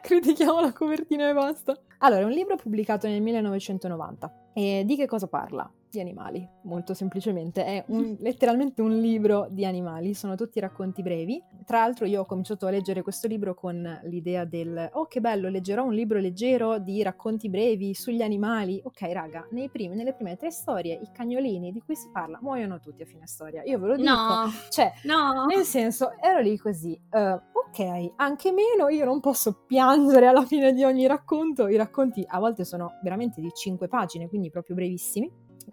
Critichiamo 0.00 0.60
la 0.60 0.72
copertina 0.72 1.28
e 1.28 1.34
basta. 1.34 1.78
Allora, 1.98 2.22
è 2.22 2.24
un 2.24 2.30
libro 2.30 2.56
pubblicato 2.56 3.06
nel 3.06 3.20
1990. 3.20 4.50
E 4.54 4.82
di 4.86 4.96
che 4.96 5.06
cosa 5.06 5.26
parla? 5.26 5.70
Di 5.92 6.00
animali, 6.00 6.48
molto 6.62 6.94
semplicemente. 6.94 7.64
È 7.64 7.84
un, 7.88 8.16
letteralmente 8.20 8.80
un 8.82 8.98
libro 8.98 9.46
di 9.50 9.64
animali, 9.64 10.14
sono 10.14 10.34
tutti 10.34 10.58
racconti 10.60 11.02
brevi. 11.02 11.42
Tra 11.64 11.78
l'altro 11.78 12.06
io 12.06 12.22
ho 12.22 12.24
cominciato 12.24 12.66
a 12.66 12.70
leggere 12.70 13.02
questo 13.02 13.28
libro 13.28 13.54
con 13.54 14.00
l'idea 14.04 14.44
del 14.44 14.90
oh 14.94 15.06
che 15.06 15.20
bello, 15.20 15.48
leggerò 15.48 15.84
un 15.84 15.92
libro 15.92 16.18
leggero 16.18 16.78
di 16.78 17.02
racconti 17.02 17.48
brevi 17.48 17.94
sugli 17.94 18.22
animali. 18.22 18.80
Ok 18.82 19.02
raga, 19.12 19.46
primi, 19.70 19.94
nelle 19.94 20.14
prime 20.14 20.36
tre 20.36 20.50
storie 20.50 20.94
i 20.94 21.10
cagnolini 21.12 21.72
di 21.72 21.80
cui 21.80 21.94
si 21.94 22.08
parla 22.10 22.38
muoiono 22.40 22.80
tutti 22.80 23.02
a 23.02 23.06
fine 23.06 23.26
storia. 23.26 23.62
Io 23.64 23.78
ve 23.78 23.86
lo 23.86 23.96
dico. 23.96 24.08
No, 24.08 24.50
cioè, 24.70 24.92
no. 25.04 25.44
nel 25.46 25.64
senso, 25.64 26.12
ero 26.20 26.40
lì 26.40 26.56
così. 26.56 26.98
Uh, 27.10 27.40
ok, 27.68 28.12
anche 28.16 28.52
meno, 28.52 28.88
io 28.88 29.04
non 29.04 29.20
posso 29.20 29.64
piangere 29.66 30.26
alla 30.26 30.44
fine 30.44 30.72
di 30.72 30.84
ogni 30.84 31.06
racconto. 31.06 31.68
I 31.68 31.76
racconti 31.76 32.24
a 32.26 32.38
volte 32.38 32.64
sono 32.64 32.98
veramente 33.02 33.40
di 33.40 33.50
cinque 33.54 33.88
pagine, 33.88 34.28
quindi 34.28 34.50
proprio 34.50 34.74
brevissimi 34.74 35.30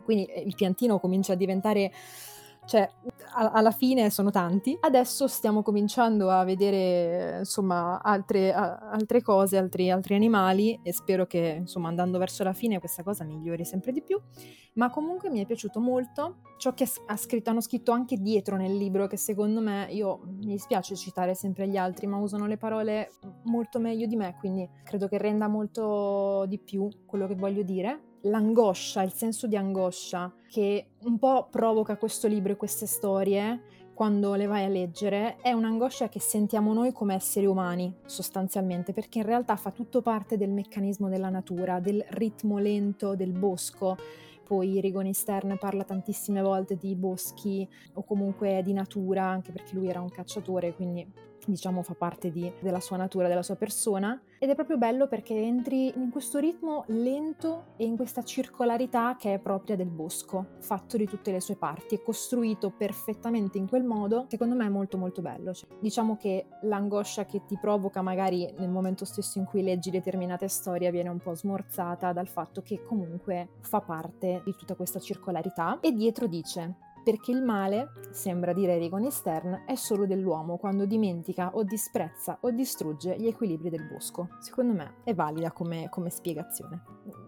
quindi 0.09 0.25
eh, 0.25 0.41
il 0.41 0.55
piantino 0.55 0.97
comincia 0.97 1.33
a 1.33 1.35
diventare 1.35 1.91
cioè 2.65 2.87
alla 3.33 3.71
fine 3.71 4.11
sono 4.11 4.29
tanti. 4.29 4.77
Adesso 4.79 5.27
stiamo 5.27 5.63
cominciando 5.63 6.29
a 6.29 6.43
vedere 6.43 7.39
insomma 7.39 7.99
altre, 8.01 8.51
altre 8.53 9.23
cose, 9.23 9.57
altri, 9.57 9.89
altri, 9.89 10.13
animali 10.13 10.79
e 10.83 10.93
spero 10.93 11.25
che 11.25 11.55
insomma 11.59 11.87
andando 11.87 12.19
verso 12.19 12.43
la 12.43 12.53
fine 12.53 12.77
questa 12.77 13.01
cosa 13.01 13.23
migliori 13.23 13.65
sempre 13.65 13.91
di 13.91 14.03
più. 14.03 14.19
Ma 14.73 14.91
comunque 14.91 15.31
mi 15.31 15.41
è 15.41 15.47
piaciuto 15.47 15.79
molto 15.79 16.41
ciò 16.57 16.73
che 16.73 16.87
ha 17.07 17.17
scritto, 17.17 17.49
hanno 17.49 17.61
scritto 17.61 17.91
anche 17.91 18.17
dietro 18.17 18.55
nel 18.55 18.75
libro 18.75 19.07
che 19.07 19.17
secondo 19.17 19.61
me, 19.61 19.87
io 19.89 20.21
mi 20.25 20.51
dispiace 20.51 20.95
citare 20.95 21.33
sempre 21.33 21.67
gli 21.67 21.77
altri, 21.77 22.05
ma 22.05 22.17
usano 22.17 22.45
le 22.45 22.57
parole 22.57 23.13
molto 23.45 23.79
meglio 23.79 24.05
di 24.05 24.15
me, 24.15 24.35
quindi 24.39 24.69
credo 24.83 25.07
che 25.07 25.17
renda 25.17 25.47
molto 25.47 26.45
di 26.47 26.59
più 26.59 26.87
quello 27.07 27.25
che 27.25 27.35
voglio 27.35 27.63
dire 27.63 28.08
l'angoscia, 28.21 29.01
il 29.01 29.13
senso 29.13 29.47
di 29.47 29.55
angoscia 29.55 30.33
che 30.49 30.87
un 31.03 31.17
po' 31.17 31.47
provoca 31.49 31.97
questo 31.97 32.27
libro 32.27 32.53
e 32.53 32.55
queste 32.57 32.85
storie 32.85 33.61
quando 33.99 34.35
le 34.35 34.45
vai 34.45 34.63
a 34.63 34.69
leggere 34.69 35.35
è 35.41 35.51
un'angoscia 35.51 36.07
che 36.07 36.21
sentiamo 36.21 36.73
noi 36.73 36.93
come 36.93 37.15
esseri 37.15 37.45
umani 37.45 37.93
sostanzialmente 38.05 38.93
perché 38.93 39.19
in 39.19 39.25
realtà 39.25 39.57
fa 39.57 39.71
tutto 39.71 40.01
parte 40.01 40.37
del 40.37 40.51
meccanismo 40.51 41.09
della 41.09 41.27
natura, 41.27 41.81
del 41.81 42.05
ritmo 42.11 42.59
lento 42.59 43.15
del 43.15 43.33
bosco. 43.33 43.97
Poi 44.45 44.79
Rigoni 44.79 45.13
Stern 45.13 45.57
parla 45.59 45.83
tantissime 45.83 46.41
volte 46.41 46.77
di 46.77 46.95
boschi 46.95 47.67
o 47.95 48.03
comunque 48.03 48.61
di 48.63 48.71
natura, 48.71 49.25
anche 49.25 49.51
perché 49.51 49.75
lui 49.75 49.89
era 49.89 49.99
un 49.99 50.09
cacciatore, 50.09 50.73
quindi 50.73 51.05
diciamo 51.45 51.81
fa 51.81 51.93
parte 51.93 52.31
di, 52.31 52.51
della 52.59 52.79
sua 52.79 52.97
natura, 52.97 53.27
della 53.27 53.43
sua 53.43 53.55
persona 53.55 54.21
ed 54.41 54.49
è 54.49 54.55
proprio 54.55 54.77
bello 54.77 55.07
perché 55.07 55.35
entri 55.35 55.93
in 55.97 56.09
questo 56.11 56.39
ritmo 56.39 56.85
lento 56.87 57.73
e 57.75 57.83
in 57.85 57.97
questa 57.97 58.23
circolarità 58.23 59.17
che 59.17 59.33
è 59.33 59.39
propria 59.39 59.75
del 59.75 59.89
bosco, 59.89 60.55
fatto 60.59 60.95
di 60.95 61.05
tutte 61.05 61.31
le 61.31 61.41
sue 61.41 61.57
parti, 61.57 61.95
è 61.95 62.01
costruito 62.01 62.71
perfettamente 62.71 63.57
in 63.57 63.67
quel 63.67 63.83
modo, 63.83 64.27
secondo 64.29 64.55
me 64.55 64.65
è 64.65 64.69
molto 64.69 64.97
molto 64.97 65.21
bello. 65.21 65.53
Cioè, 65.53 65.69
diciamo 65.79 66.15
che 66.15 66.45
l'angoscia 66.61 67.25
che 67.25 67.45
ti 67.45 67.57
provoca 67.59 68.01
magari 68.01 68.49
nel 68.57 68.69
momento 68.69 69.03
stesso 69.03 69.39
in 69.39 69.45
cui 69.45 69.61
leggi 69.61 69.89
determinate 69.89 70.47
storie 70.47 70.89
viene 70.89 71.09
un 71.09 71.19
po' 71.19 71.35
smorzata 71.35 72.13
dal 72.13 72.27
fatto 72.27 72.61
che 72.61 72.81
comunque 72.83 73.49
fa 73.59 73.81
parte 73.81 74.41
di 74.45 74.55
tutta 74.57 74.75
questa 74.75 74.99
circolarità 74.99 75.79
e 75.81 75.91
dietro 75.91 76.27
dice 76.27 76.87
perché 77.03 77.31
il 77.31 77.41
male, 77.41 77.91
sembra 78.11 78.53
dire 78.53 78.75
Egon 78.75 79.09
Stern, 79.11 79.63
è 79.65 79.75
solo 79.75 80.05
dell'uomo 80.05 80.57
quando 80.57 80.85
dimentica 80.85 81.51
o 81.53 81.63
disprezza 81.63 82.37
o 82.41 82.51
distrugge 82.51 83.15
gli 83.17 83.27
equilibri 83.27 83.69
del 83.69 83.87
bosco. 83.87 84.29
Secondo 84.39 84.73
me 84.73 84.95
è 85.03 85.13
valida 85.13 85.51
come, 85.51 85.89
come 85.89 86.09
spiegazione. 86.09 86.83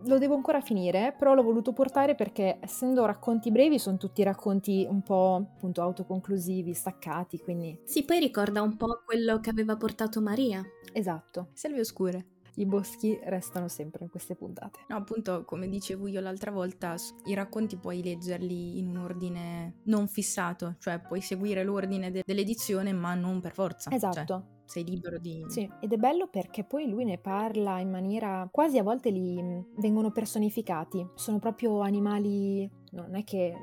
Lo 0.06 0.18
devo 0.18 0.36
ancora 0.36 0.62
finire, 0.62 1.16
però 1.18 1.34
l'ho 1.34 1.44
voluto 1.44 1.74
portare 1.74 2.16
perché 2.16 2.58
essendo 2.62 3.06
racconti 3.06 3.52
brevi 3.52 3.80
sono 3.80 3.98
tutti 3.98 4.24
racconti 4.24 4.88
un 4.90 5.02
po' 5.02 5.36
appunto 5.36 5.82
autoconclusivi, 5.82 6.74
staccati, 6.74 7.40
quindi... 7.40 7.80
Sì, 7.84 8.04
poi 8.04 8.20
ricorda 8.20 8.62
un 8.62 8.76
po' 8.78 9.02
quello 9.06 9.40
che 9.40 9.50
aveva 9.50 9.76
portato 9.76 10.22
Maria. 10.22 10.64
Esatto. 10.94 11.50
Selve 11.54 11.80
oscure 11.80 12.26
i 12.56 12.66
boschi 12.66 13.20
restano 13.24 13.68
sempre 13.68 14.04
in 14.04 14.10
queste 14.10 14.36
puntate. 14.36 14.80
No, 14.88 14.98
appunto, 14.98 15.44
come 15.46 15.68
dicevo 15.68 16.08
io 16.08 16.20
l'altra 16.20 16.52
volta, 16.52 16.96
i 17.26 17.34
racconti 17.34 17.78
puoi 17.78 18.04
leggerli 18.04 18.78
in 18.78 18.88
un 18.90 18.98
ordine 18.98 19.80
non 19.86 20.08
fissato, 20.08 20.76
cioè 20.80 21.00
puoi 21.00 21.22
seguire 21.22 21.64
l'ordine 21.64 22.12
de- 22.12 22.24
dell'edizione, 22.26 22.92
ma 22.94 23.14
non 23.14 23.40
per 23.40 23.54
forza. 23.54 23.90
Cioè, 23.90 23.98
esatto. 23.98 24.26
Cioè, 24.26 24.42
sei 24.66 24.86
libero 24.86 25.18
di... 25.18 25.44
Sì, 25.48 25.70
ed 25.82 25.92
è 25.92 25.98
bello 25.98 26.28
perché 26.28 26.64
poi 26.64 26.88
lui 26.88 27.04
ne 27.04 27.18
parla 27.18 27.80
in 27.80 27.90
maniera... 27.90 28.48
quasi 28.50 28.78
a 28.78 28.84
volte 28.84 29.10
li 29.10 29.38
vengono 29.78 30.12
personificati, 30.12 31.06
sono 31.16 31.40
proprio 31.40 31.82
animali... 31.82 32.70
non 32.92 33.16
è 33.16 33.24
che 33.24 33.54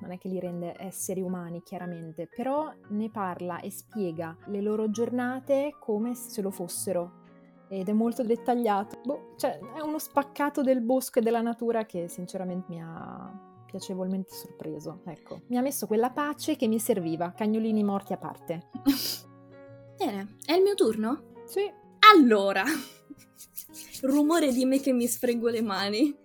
non 0.00 0.12
è 0.12 0.18
che 0.18 0.28
li 0.28 0.38
rende 0.38 0.74
esseri 0.78 1.20
umani 1.20 1.60
chiaramente, 1.64 2.28
però 2.28 2.72
ne 2.90 3.10
parla 3.10 3.58
e 3.58 3.70
spiega 3.70 4.36
le 4.46 4.60
loro 4.60 4.90
giornate 4.90 5.74
come 5.80 6.14
se 6.14 6.40
lo 6.40 6.52
fossero 6.52 7.26
ed 7.68 7.88
è 7.88 7.92
molto 7.92 8.22
dettagliato. 8.22 9.00
Boh, 9.04 9.34
cioè, 9.36 9.58
è 9.58 9.80
uno 9.80 9.98
spaccato 9.98 10.62
del 10.62 10.80
bosco 10.80 11.18
e 11.18 11.22
della 11.22 11.40
natura 11.40 11.84
che 11.84 12.08
sinceramente 12.08 12.66
mi 12.68 12.82
ha 12.82 13.46
piacevolmente 13.66 14.32
sorpreso. 14.32 15.02
Ecco, 15.04 15.42
mi 15.48 15.58
ha 15.58 15.62
messo 15.62 15.86
quella 15.86 16.10
pace 16.10 16.56
che 16.56 16.66
mi 16.66 16.78
serviva, 16.78 17.32
cagnolini 17.32 17.84
morti 17.84 18.12
a 18.12 18.16
parte. 18.16 18.68
Bene, 19.96 20.36
è 20.44 20.52
il 20.54 20.62
mio 20.62 20.74
turno? 20.74 21.34
Sì. 21.44 21.70
Allora, 22.14 22.64
rumore 24.02 24.52
di 24.52 24.64
me 24.64 24.80
che 24.80 24.92
mi 24.92 25.06
sfreggo 25.06 25.48
le 25.48 25.62
mani. 25.62 26.16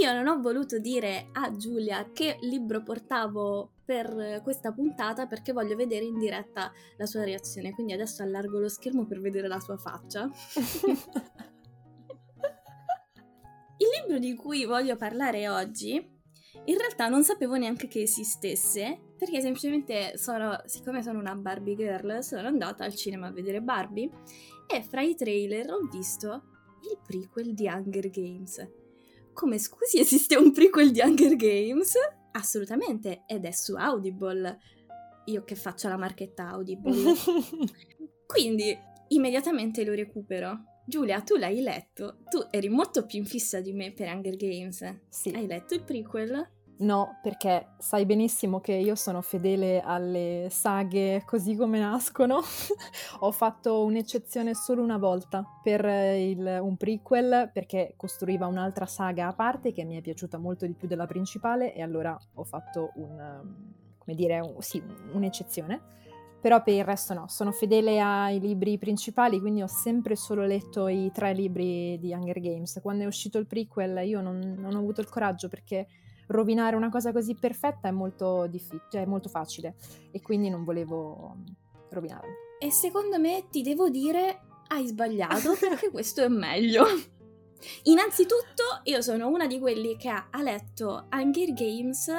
Io 0.00 0.10
non 0.14 0.26
ho 0.26 0.40
voluto 0.40 0.78
dire 0.78 1.28
a 1.32 1.54
Giulia 1.54 2.12
che 2.12 2.38
libro 2.40 2.82
portavo 2.82 3.72
per 3.84 4.40
questa 4.42 4.72
puntata 4.72 5.26
perché 5.26 5.52
voglio 5.52 5.76
vedere 5.76 6.06
in 6.06 6.18
diretta 6.18 6.72
la 6.96 7.04
sua 7.04 7.24
reazione, 7.24 7.72
quindi 7.72 7.92
adesso 7.92 8.22
allargo 8.22 8.58
lo 8.58 8.70
schermo 8.70 9.04
per 9.04 9.20
vedere 9.20 9.48
la 9.48 9.60
sua 9.60 9.76
faccia. 9.76 10.30
Il 13.76 13.88
libro 14.00 14.18
di 14.18 14.34
cui 14.34 14.64
voglio 14.64 14.96
parlare 14.96 15.50
oggi, 15.50 15.94
in 15.96 16.78
realtà 16.78 17.08
non 17.08 17.22
sapevo 17.22 17.56
neanche 17.56 17.86
che 17.86 18.00
esistesse, 18.00 18.98
perché 19.18 19.42
semplicemente 19.42 20.16
sono, 20.16 20.58
siccome 20.64 21.02
sono 21.02 21.18
una 21.18 21.34
Barbie 21.34 21.76
girl, 21.76 22.22
sono 22.22 22.46
andata 22.48 22.84
al 22.84 22.94
cinema 22.94 23.26
a 23.26 23.32
vedere 23.32 23.60
Barbie 23.60 24.08
e 24.66 24.82
fra 24.82 25.02
i 25.02 25.14
trailer 25.14 25.70
ho 25.70 25.86
visto 25.90 26.44
il 26.90 26.98
prequel 27.04 27.52
di 27.52 27.66
Hunger 27.66 28.08
Games 28.08 28.80
come 29.32 29.58
scusi 29.58 29.98
esiste 29.98 30.36
un 30.36 30.52
prequel 30.52 30.90
di 30.90 31.00
Hunger 31.00 31.36
Games? 31.36 31.94
Assolutamente, 32.32 33.24
ed 33.26 33.44
è 33.44 33.50
su 33.50 33.74
Audible. 33.74 34.58
io 35.26 35.44
che 35.44 35.54
faccio 35.54 35.88
la 35.88 35.96
marchetta 35.96 36.48
Audible. 36.48 37.14
Quindi 38.26 38.76
immediatamente 39.08 39.84
lo 39.84 39.92
recupero. 39.92 40.64
Giulia, 40.86 41.20
tu 41.20 41.36
l'hai 41.36 41.60
letto? 41.60 42.18
Tu 42.28 42.44
eri 42.50 42.68
molto 42.68 43.06
più 43.06 43.18
in 43.18 43.24
fissa 43.24 43.60
di 43.60 43.72
me 43.72 43.92
per 43.92 44.12
Hunger 44.12 44.36
Games. 44.36 45.00
Sì. 45.08 45.30
Hai 45.30 45.46
letto 45.46 45.74
il 45.74 45.84
prequel? 45.84 46.50
No, 46.82 47.18
perché 47.22 47.74
sai 47.78 48.04
benissimo 48.04 48.58
che 48.58 48.72
io 48.72 48.96
sono 48.96 49.22
fedele 49.22 49.80
alle 49.80 50.48
saghe 50.50 51.22
così 51.24 51.54
come 51.54 51.78
nascono. 51.78 52.40
Ho 53.20 53.30
fatto 53.30 53.84
un'eccezione 53.84 54.52
solo 54.54 54.82
una 54.82 54.98
volta 54.98 55.46
per 55.62 55.84
il, 55.84 56.58
un 56.60 56.76
prequel 56.76 57.50
perché 57.52 57.94
costruiva 57.96 58.46
un'altra 58.46 58.86
saga 58.86 59.28
a 59.28 59.32
parte 59.32 59.72
che 59.72 59.84
mi 59.84 59.96
è 59.96 60.00
piaciuta 60.00 60.38
molto 60.38 60.66
di 60.66 60.72
più 60.72 60.88
della 60.88 61.06
principale 61.06 61.72
e 61.72 61.82
allora 61.82 62.18
ho 62.34 62.42
fatto 62.42 62.90
un, 62.96 63.16
come 63.98 64.16
dire, 64.16 64.40
un, 64.40 64.56
sì, 64.58 64.82
un'eccezione. 65.12 65.90
Però 66.40 66.60
per 66.64 66.74
il 66.74 66.84
resto 66.84 67.14
no, 67.14 67.28
sono 67.28 67.52
fedele 67.52 68.00
ai 68.00 68.40
libri 68.40 68.76
principali, 68.76 69.38
quindi 69.38 69.62
ho 69.62 69.68
sempre 69.68 70.16
solo 70.16 70.44
letto 70.44 70.88
i 70.88 71.12
tre 71.12 71.32
libri 71.32 71.96
di 72.00 72.12
Hunger 72.12 72.40
Games. 72.40 72.80
Quando 72.82 73.04
è 73.04 73.06
uscito 73.06 73.38
il 73.38 73.46
prequel 73.46 74.04
io 74.04 74.20
non, 74.20 74.56
non 74.58 74.74
ho 74.74 74.78
avuto 74.78 75.00
il 75.00 75.08
coraggio 75.08 75.46
perché 75.46 75.86
rovinare 76.32 76.76
una 76.76 76.90
cosa 76.90 77.12
così 77.12 77.34
perfetta 77.34 77.88
è 77.88 77.92
molto 77.92 78.46
difficile, 78.46 78.82
cioè 78.90 79.02
è 79.02 79.06
molto 79.06 79.28
facile 79.28 79.76
e 80.10 80.20
quindi 80.20 80.48
non 80.48 80.64
volevo 80.64 81.36
rovinarla. 81.90 82.30
E 82.58 82.70
secondo 82.70 83.18
me 83.18 83.46
ti 83.50 83.62
devo 83.62 83.88
dire 83.88 84.40
hai 84.68 84.86
sbagliato 84.86 85.54
perché 85.60 85.90
questo 85.90 86.22
è 86.22 86.28
meglio. 86.28 86.84
Innanzitutto 87.84 88.80
io 88.84 89.00
sono 89.02 89.28
una 89.28 89.46
di 89.46 89.58
quelli 89.58 89.96
che 89.96 90.08
ha, 90.08 90.28
letto 90.42 91.06
Hunger 91.12 91.52
Games 91.52 92.10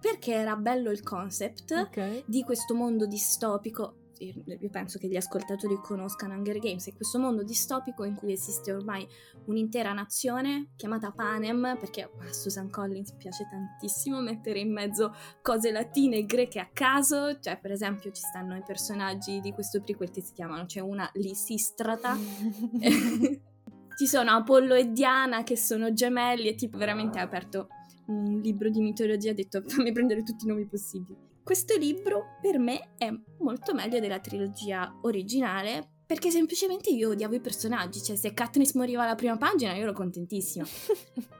perché 0.00 0.34
era 0.34 0.54
bello 0.54 0.90
il 0.90 1.02
concept 1.02 1.72
Ok. 1.72 2.24
di 2.26 2.42
questo 2.44 2.74
mondo 2.74 3.06
distopico. 3.06 3.96
Io 4.18 4.70
penso 4.70 4.98
che 4.98 5.08
gli 5.08 5.16
ascoltatori 5.16 5.78
conoscano 5.82 6.34
Hunger 6.34 6.58
Games, 6.58 6.86
è 6.86 6.94
questo 6.94 7.18
mondo 7.18 7.42
distopico 7.42 8.04
in 8.04 8.14
cui 8.14 8.32
esiste 8.32 8.72
ormai 8.72 9.06
un'intera 9.46 9.92
nazione 9.92 10.70
chiamata 10.76 11.10
Panem, 11.10 11.76
perché 11.78 12.02
a 12.02 12.32
Susan 12.32 12.70
Collins 12.70 13.12
piace 13.12 13.48
tantissimo 13.50 14.20
mettere 14.20 14.60
in 14.60 14.72
mezzo 14.72 15.14
cose 15.42 15.70
latine 15.70 16.18
e 16.18 16.24
greche 16.26 16.60
a 16.60 16.68
caso, 16.72 17.38
cioè 17.40 17.58
per 17.58 17.72
esempio 17.72 18.10
ci 18.12 18.22
stanno 18.22 18.56
i 18.56 18.62
personaggi 18.64 19.40
di 19.40 19.52
questo 19.52 19.80
prequel 19.80 20.10
che 20.10 20.22
si 20.22 20.32
chiamano, 20.32 20.66
c'è 20.66 20.80
una 20.80 21.10
Lisistrata, 21.14 22.16
ci 23.96 24.06
sono 24.06 24.30
Apollo 24.32 24.74
e 24.74 24.90
Diana 24.90 25.42
che 25.42 25.56
sono 25.56 25.92
gemelli 25.92 26.48
e 26.48 26.54
tipo 26.54 26.76
veramente 26.76 27.18
ha 27.18 27.22
aperto 27.22 27.68
un 28.06 28.40
libro 28.40 28.68
di 28.68 28.80
mitologia 28.80 29.28
e 29.28 29.30
ha 29.32 29.34
detto 29.34 29.62
fammi 29.66 29.92
prendere 29.92 30.22
tutti 30.22 30.44
i 30.44 30.48
nomi 30.48 30.66
possibili. 30.66 31.32
Questo 31.44 31.76
libro 31.76 32.38
per 32.40 32.58
me 32.58 32.94
è 32.96 33.12
molto 33.40 33.74
meglio 33.74 34.00
della 34.00 34.18
trilogia 34.18 34.98
originale 35.02 35.90
perché 36.06 36.30
semplicemente 36.30 36.88
io 36.88 37.10
odiavo 37.10 37.34
i 37.34 37.40
personaggi, 37.40 38.02
cioè 38.02 38.16
se 38.16 38.32
Katniss 38.32 38.72
moriva 38.72 39.02
alla 39.02 39.14
prima 39.14 39.36
pagina 39.36 39.74
io 39.74 39.82
ero 39.82 39.92
contentissima. 39.92 40.64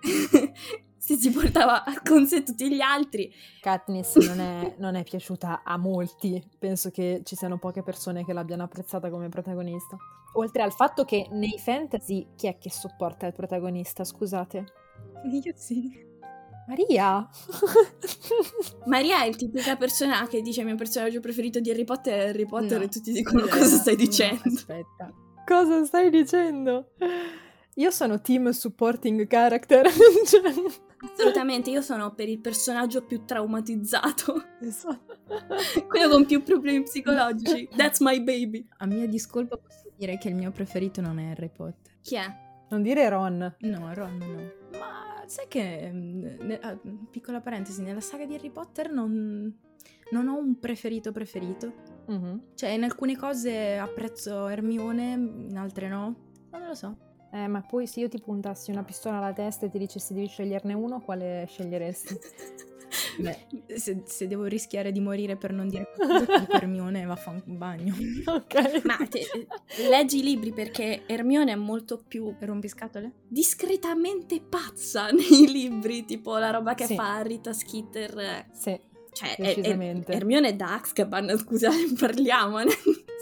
se 0.99 1.17
si 1.17 1.31
portava 1.31 1.83
con 2.05 2.27
sé 2.27 2.43
tutti 2.43 2.71
gli 2.71 2.83
altri. 2.83 3.33
Katniss 3.63 4.17
non 4.27 4.41
è, 4.41 4.75
non 4.77 4.95
è 4.95 5.05
piaciuta 5.05 5.63
a 5.65 5.79
molti, 5.79 6.43
penso 6.59 6.91
che 6.91 7.23
ci 7.25 7.35
siano 7.35 7.59
poche 7.59 7.83
persone 7.83 8.27
che 8.27 8.35
l'abbiano 8.35 8.65
apprezzata 8.65 9.09
come 9.09 9.31
protagonista. 9.31 9.97
Oltre 10.35 10.63
al 10.63 10.73
fatto 10.73 11.05
che 11.05 11.29
nei 11.31 11.59
fantasy 11.59 12.27
chi 12.37 12.47
è 12.47 12.59
che 12.59 12.71
sopporta 12.71 13.27
il 13.27 13.33
protagonista, 13.33 14.05
scusate? 14.05 14.65
Io 15.33 15.53
sì. 15.55 16.13
Maria! 16.67 17.29
Maria 18.87 19.23
è 19.23 19.27
il 19.27 19.37
tipica 19.37 19.77
persona 19.77 20.27
che 20.27 20.41
dice 20.41 20.61
il 20.61 20.67
mio 20.67 20.77
personaggio 20.77 21.21
preferito 21.21 21.61
di 21.61 21.71
Harry 21.71 21.85
Potter 21.85 22.19
è 22.19 22.29
Harry 22.29 22.47
Potter 22.47 22.79
No. 22.79 22.85
e 22.85 22.89
tutti 22.89 23.13
dicono 23.13 23.47
cosa 23.47 23.77
stai 23.77 23.97
no, 23.97 24.01
dicendo. 24.01 24.43
aspetta. 24.45 25.13
Cosa 25.47 25.85
stai 25.85 26.11
dicendo? 26.11 26.93
Io 27.75 27.91
sono 27.91 28.21
team 28.21 28.51
supporting 28.51 29.27
character. 29.27 29.87
Assolutamente, 31.13 31.69
io 31.69 31.83
sono 31.83 32.15
per 32.15 32.29
il 32.31 32.41
personaggio 32.41 33.05
più 33.05 33.25
traumatizzato, 33.27 34.43
esatto. 34.61 35.19
quello 35.87 36.09
con 36.09 36.25
più 36.25 36.43
problemi 36.43 36.83
psicologici. 36.85 37.69
That's 37.77 38.01
my 38.01 38.23
baby. 38.23 38.67
A 38.79 38.87
mia 38.87 39.07
discolpa 39.07 39.59
posso 39.59 39.91
dire 39.97 40.17
che 40.17 40.29
il 40.29 40.35
mio 40.35 40.51
preferito 40.51 41.03
non 41.03 41.19
è 41.19 41.31
Harry 41.31 41.51
Potter. 41.51 41.99
Chi 42.01 42.15
è? 42.15 42.25
Non 42.71 42.81
dire 42.81 43.07
Ron. 43.09 43.55
No, 43.59 43.93
Ron 43.93 44.17
no. 44.17 44.79
Ma 44.79 45.14
sai 45.27 45.47
che, 45.49 45.91
mm, 45.93 46.25
ne- 46.41 46.59
ah, 46.61 46.79
piccola 47.11 47.41
parentesi, 47.41 47.83
nella 47.83 48.01
saga 48.01 48.25
di 48.27 48.35
Harry 48.35 48.51
Potter 48.51 48.91
non, 48.91 49.53
non 50.11 50.29
ho 50.29 50.37
un 50.39 50.59
preferito 50.59 51.13
preferito. 51.13 51.73
Mhm. 52.07 52.43
Cioè, 52.55 52.71
in 52.71 52.85
alcune 52.85 53.17
cose 53.17 53.77
apprezzo 53.79 54.49
Hermione, 54.49 55.13
in 55.13 55.57
altre 55.57 55.89
no. 55.89 56.15
Non 56.51 56.67
lo 56.67 56.75
so. 56.75 56.97
Eh, 57.33 57.49
ma 57.49 57.63
poi 57.63 57.87
se 57.87 58.01
io 58.01 58.09
ti 58.09 58.21
puntassi 58.21 58.71
una 58.71 58.85
pistola 58.85 59.17
alla 59.17 59.33
testa 59.33 59.67
e 59.67 59.71
ti 59.71 59.79
dicessi 59.79 60.15
devi 60.15 60.29
sceglierne 60.29 60.73
uno, 60.73 61.01
quale 61.01 61.47
sceglieresti? 61.49 62.15
Beh, 63.19 63.77
se, 63.77 64.03
se 64.05 64.27
devo 64.27 64.45
rischiare 64.45 64.93
di 64.93 65.01
morire 65.01 65.37
per 65.37 65.53
non 65.53 65.69
dire 65.69 65.89
qualcosa, 65.97 66.39
dico 66.39 66.53
Hermione 66.53 67.05
va 67.05 67.13
a 67.13 67.17
fare 67.17 67.43
un 67.47 67.59
bagno. 67.59 67.95
ok. 68.27 68.85
Ma 68.85 68.97
te- 69.09 69.27
leggi 69.89 70.19
i 70.19 70.23
libri 70.23 70.53
perché 70.53 71.03
Hermione 71.07 71.53
è 71.53 71.57
molto 71.57 72.01
più 72.07 72.35
Rompiscatole? 72.39 73.13
discretamente 73.29 74.41
pazza 74.41 75.09
nei 75.13 75.47
libri, 75.51 76.05
tipo 76.05 76.37
la 76.39 76.51
roba 76.51 76.75
che 76.75 76.87
Sì. 76.87 76.95
fa 76.95 77.21
Rita 77.23 77.53
Skeeter. 77.53 78.47
Sì, 78.53 78.79
Cioè, 79.13 79.37
è, 79.37 79.55
è. 79.61 80.03
Hermione 80.07 80.57
da 80.57 80.75
Azkaban, 80.75 81.37
scusa, 81.39 81.71
parliamone. 81.99 82.71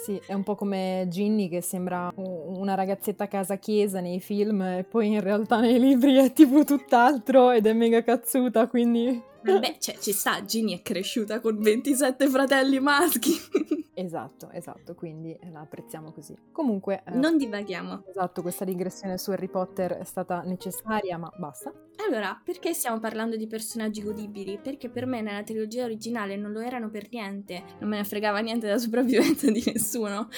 sì, 0.04 0.20
è 0.26 0.32
un 0.32 0.42
po' 0.42 0.54
come 0.54 1.06
Ginny 1.08 1.48
che 1.48 1.60
sembra 1.60 2.10
una 2.16 2.74
ragazzetta 2.74 3.24
a 3.24 3.28
casa 3.28 3.56
chiesa 3.56 4.00
nei 4.00 4.20
film 4.20 4.62
e 4.62 4.84
poi 4.88 5.08
in 5.12 5.20
realtà 5.20 5.60
nei 5.60 5.78
libri 5.78 6.16
è 6.16 6.32
tipo 6.32 6.64
tutt'altro 6.64 7.50
ed 7.50 7.66
è 7.66 7.72
mega 7.72 8.02
cazzuta, 8.02 8.66
quindi... 8.66 9.30
Vabbè, 9.42 9.76
cioè, 9.78 9.96
ci 9.98 10.12
sta, 10.12 10.44
Ginny 10.44 10.78
è 10.78 10.82
cresciuta 10.82 11.40
con 11.40 11.58
27 11.58 12.28
fratelli 12.28 12.80
maschi. 12.80 13.32
Esatto, 13.94 14.48
esatto, 14.50 14.94
quindi 14.94 15.38
la 15.52 15.60
apprezziamo 15.60 16.12
così. 16.12 16.34
Comunque, 16.50 17.02
eh, 17.06 17.10
non 17.10 17.36
divaghiamo. 17.36 18.04
esatto, 18.08 18.40
questa 18.40 18.64
digressione 18.64 19.18
su 19.18 19.32
Harry 19.32 19.48
Potter 19.48 19.98
è 19.98 20.04
stata 20.04 20.40
necessaria, 20.40 21.18
ma 21.18 21.30
basta. 21.36 21.70
Allora, 21.96 22.38
perché 22.42 22.72
stiamo 22.72 22.98
parlando 22.98 23.36
di 23.36 23.46
personaggi 23.46 24.02
godibili? 24.02 24.58
Perché 24.60 24.88
per 24.88 25.06
me 25.06 25.20
nella 25.20 25.42
trilogia 25.42 25.84
originale 25.84 26.36
non 26.36 26.52
lo 26.52 26.60
erano 26.60 26.90
per 26.90 27.08
niente, 27.10 27.62
non 27.78 27.88
me 27.88 27.98
ne 27.98 28.04
fregava 28.04 28.40
niente 28.40 28.66
della 28.66 28.78
sopravvivenza 28.80 29.50
di 29.50 29.62
nessuno. 29.72 30.28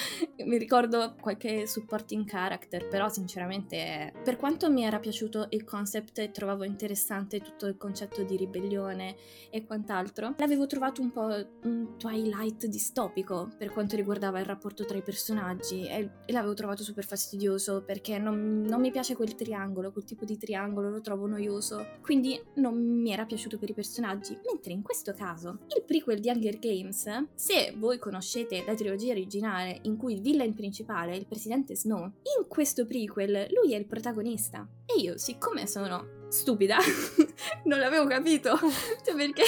Mi 0.45 0.57
ricordo 0.57 1.15
qualche 1.19 1.65
supporting 1.65 2.25
character, 2.25 2.87
però 2.87 3.09
sinceramente, 3.09 4.13
per 4.23 4.37
quanto 4.37 4.69
mi 4.71 4.83
era 4.83 4.99
piaciuto 4.99 5.47
il 5.49 5.63
concept 5.63 6.19
e 6.19 6.31
trovavo 6.31 6.63
interessante 6.63 7.41
tutto 7.41 7.65
il 7.65 7.77
concetto 7.77 8.23
di 8.23 8.37
ribellione 8.37 9.15
e 9.49 9.65
quant'altro, 9.65 10.35
l'avevo 10.37 10.67
trovato 10.67 11.01
un 11.01 11.11
po' 11.11 11.27
un 11.63 11.97
Twilight 11.97 12.67
distopico 12.67 13.49
per 13.57 13.71
quanto 13.71 13.95
riguardava 13.95 14.39
il 14.39 14.45
rapporto 14.45 14.85
tra 14.85 14.97
i 14.97 15.01
personaggi 15.01 15.87
e, 15.87 16.09
l'avevo 16.27 16.53
trovato 16.53 16.83
super 16.83 17.05
fastidioso 17.05 17.83
perché 17.83 18.17
non, 18.17 18.61
non 18.61 18.79
mi 18.81 18.91
piace 18.91 19.15
quel 19.15 19.35
triangolo, 19.35 19.91
quel 19.91 20.03
tipo 20.03 20.25
di 20.25 20.37
triangolo, 20.37 20.89
lo 20.89 21.01
trovo 21.01 21.27
noioso, 21.27 21.44
quindi 22.01 22.39
non 22.55 22.75
mi 22.75 23.11
era 23.11 23.25
piaciuto 23.25 23.57
per 23.57 23.69
i 23.69 23.73
personaggi. 23.73 24.37
Mentre 24.45 24.73
in 24.73 24.81
questo 24.81 25.13
caso, 25.13 25.59
il 25.75 25.83
prequel 25.85 26.19
di 26.19 26.29
Hunger 26.29 26.59
Games, 26.59 27.25
se 27.33 27.73
voi 27.77 27.97
conoscete 27.99 28.63
la 28.65 28.73
trilogia 28.73 29.11
originale 29.11 29.79
in 29.83 29.97
cui 29.97 30.13
il 30.13 30.21
villain 30.21 30.53
principale 30.53 31.13
è 31.13 31.15
il 31.15 31.25
presidente 31.25 31.75
Snow, 31.75 32.03
in 32.03 32.47
questo 32.47 32.85
prequel 32.85 33.47
lui 33.51 33.73
è 33.73 33.77
il 33.77 33.85
protagonista. 33.85 34.67
E 34.85 35.01
io, 35.01 35.17
siccome 35.17 35.67
sono 35.67 36.15
stupida, 36.29 36.77
non 37.65 37.79
l'avevo 37.79 38.05
capito, 38.05 38.57
cioè 39.03 39.15
perché 39.15 39.43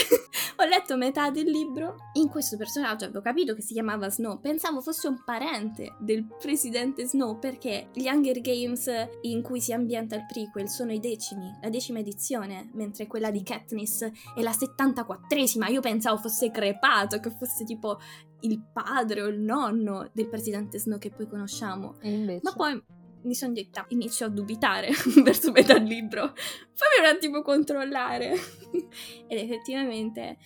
ho 0.58 0.66
letto 0.66 0.96
metà 0.96 1.30
del 1.30 1.50
libro, 1.50 1.96
in 2.14 2.30
questo 2.30 2.58
personaggio 2.58 3.06
avevo 3.06 3.22
capito 3.22 3.54
che 3.54 3.62
si 3.62 3.74
chiamava 3.74 4.10
Snow, 4.10 4.40
pensavo 4.40 4.82
fosse 4.82 5.08
un 5.08 5.24
parente 5.24 5.96
del 6.00 6.26
presidente 6.40 7.06
Snow 7.06 7.38
perché 7.40 7.90
gli 7.94 8.08
Hunger 8.08 8.40
Games 8.42 8.90
in 9.22 9.42
cui 9.42 9.60
si 9.60 9.74
ambienta 9.74 10.16
il 10.16 10.26
prequel 10.26 10.70
sono 10.70 10.92
i 10.92 11.00
decimi, 11.00 11.56
la 11.62 11.70
decima 11.70 12.00
edizione, 12.00 12.70
mentre 12.74 13.06
quella 13.08 13.32
di 13.32 13.44
Katniss 13.44 14.04
è 14.36 14.42
la 14.42 14.52
74esima, 14.52 15.70
io 15.70 15.82
pensavo 15.82 16.18
fosse 16.18 16.52
crepato, 16.52 17.20
che 17.20 17.32
fosse 17.32 17.64
tipo 17.66 18.00
il 18.42 18.62
padre 18.72 19.24
o 19.24 19.28
il 19.28 19.40
nonno 19.40 20.10
del 20.14 20.30
presidente 20.30 20.80
Snow 20.80 21.00
che 21.00 21.10
poi 21.10 21.28
conosciamo. 21.28 21.96
Ma 22.42 22.54
poi 22.56 22.82
mi 23.28 23.36
sono 23.36 23.54
detta, 23.54 23.86
inizio 23.90 24.26
a 24.26 24.30
dubitare 24.30 24.90
verso 25.24 25.52
metà 25.52 25.78
libro. 25.78 26.34
Fammi 26.34 27.00
un 27.00 27.06
attimo 27.06 27.42
controllare. 27.42 28.32
Ed 29.28 29.38
effettivamente 29.38 30.38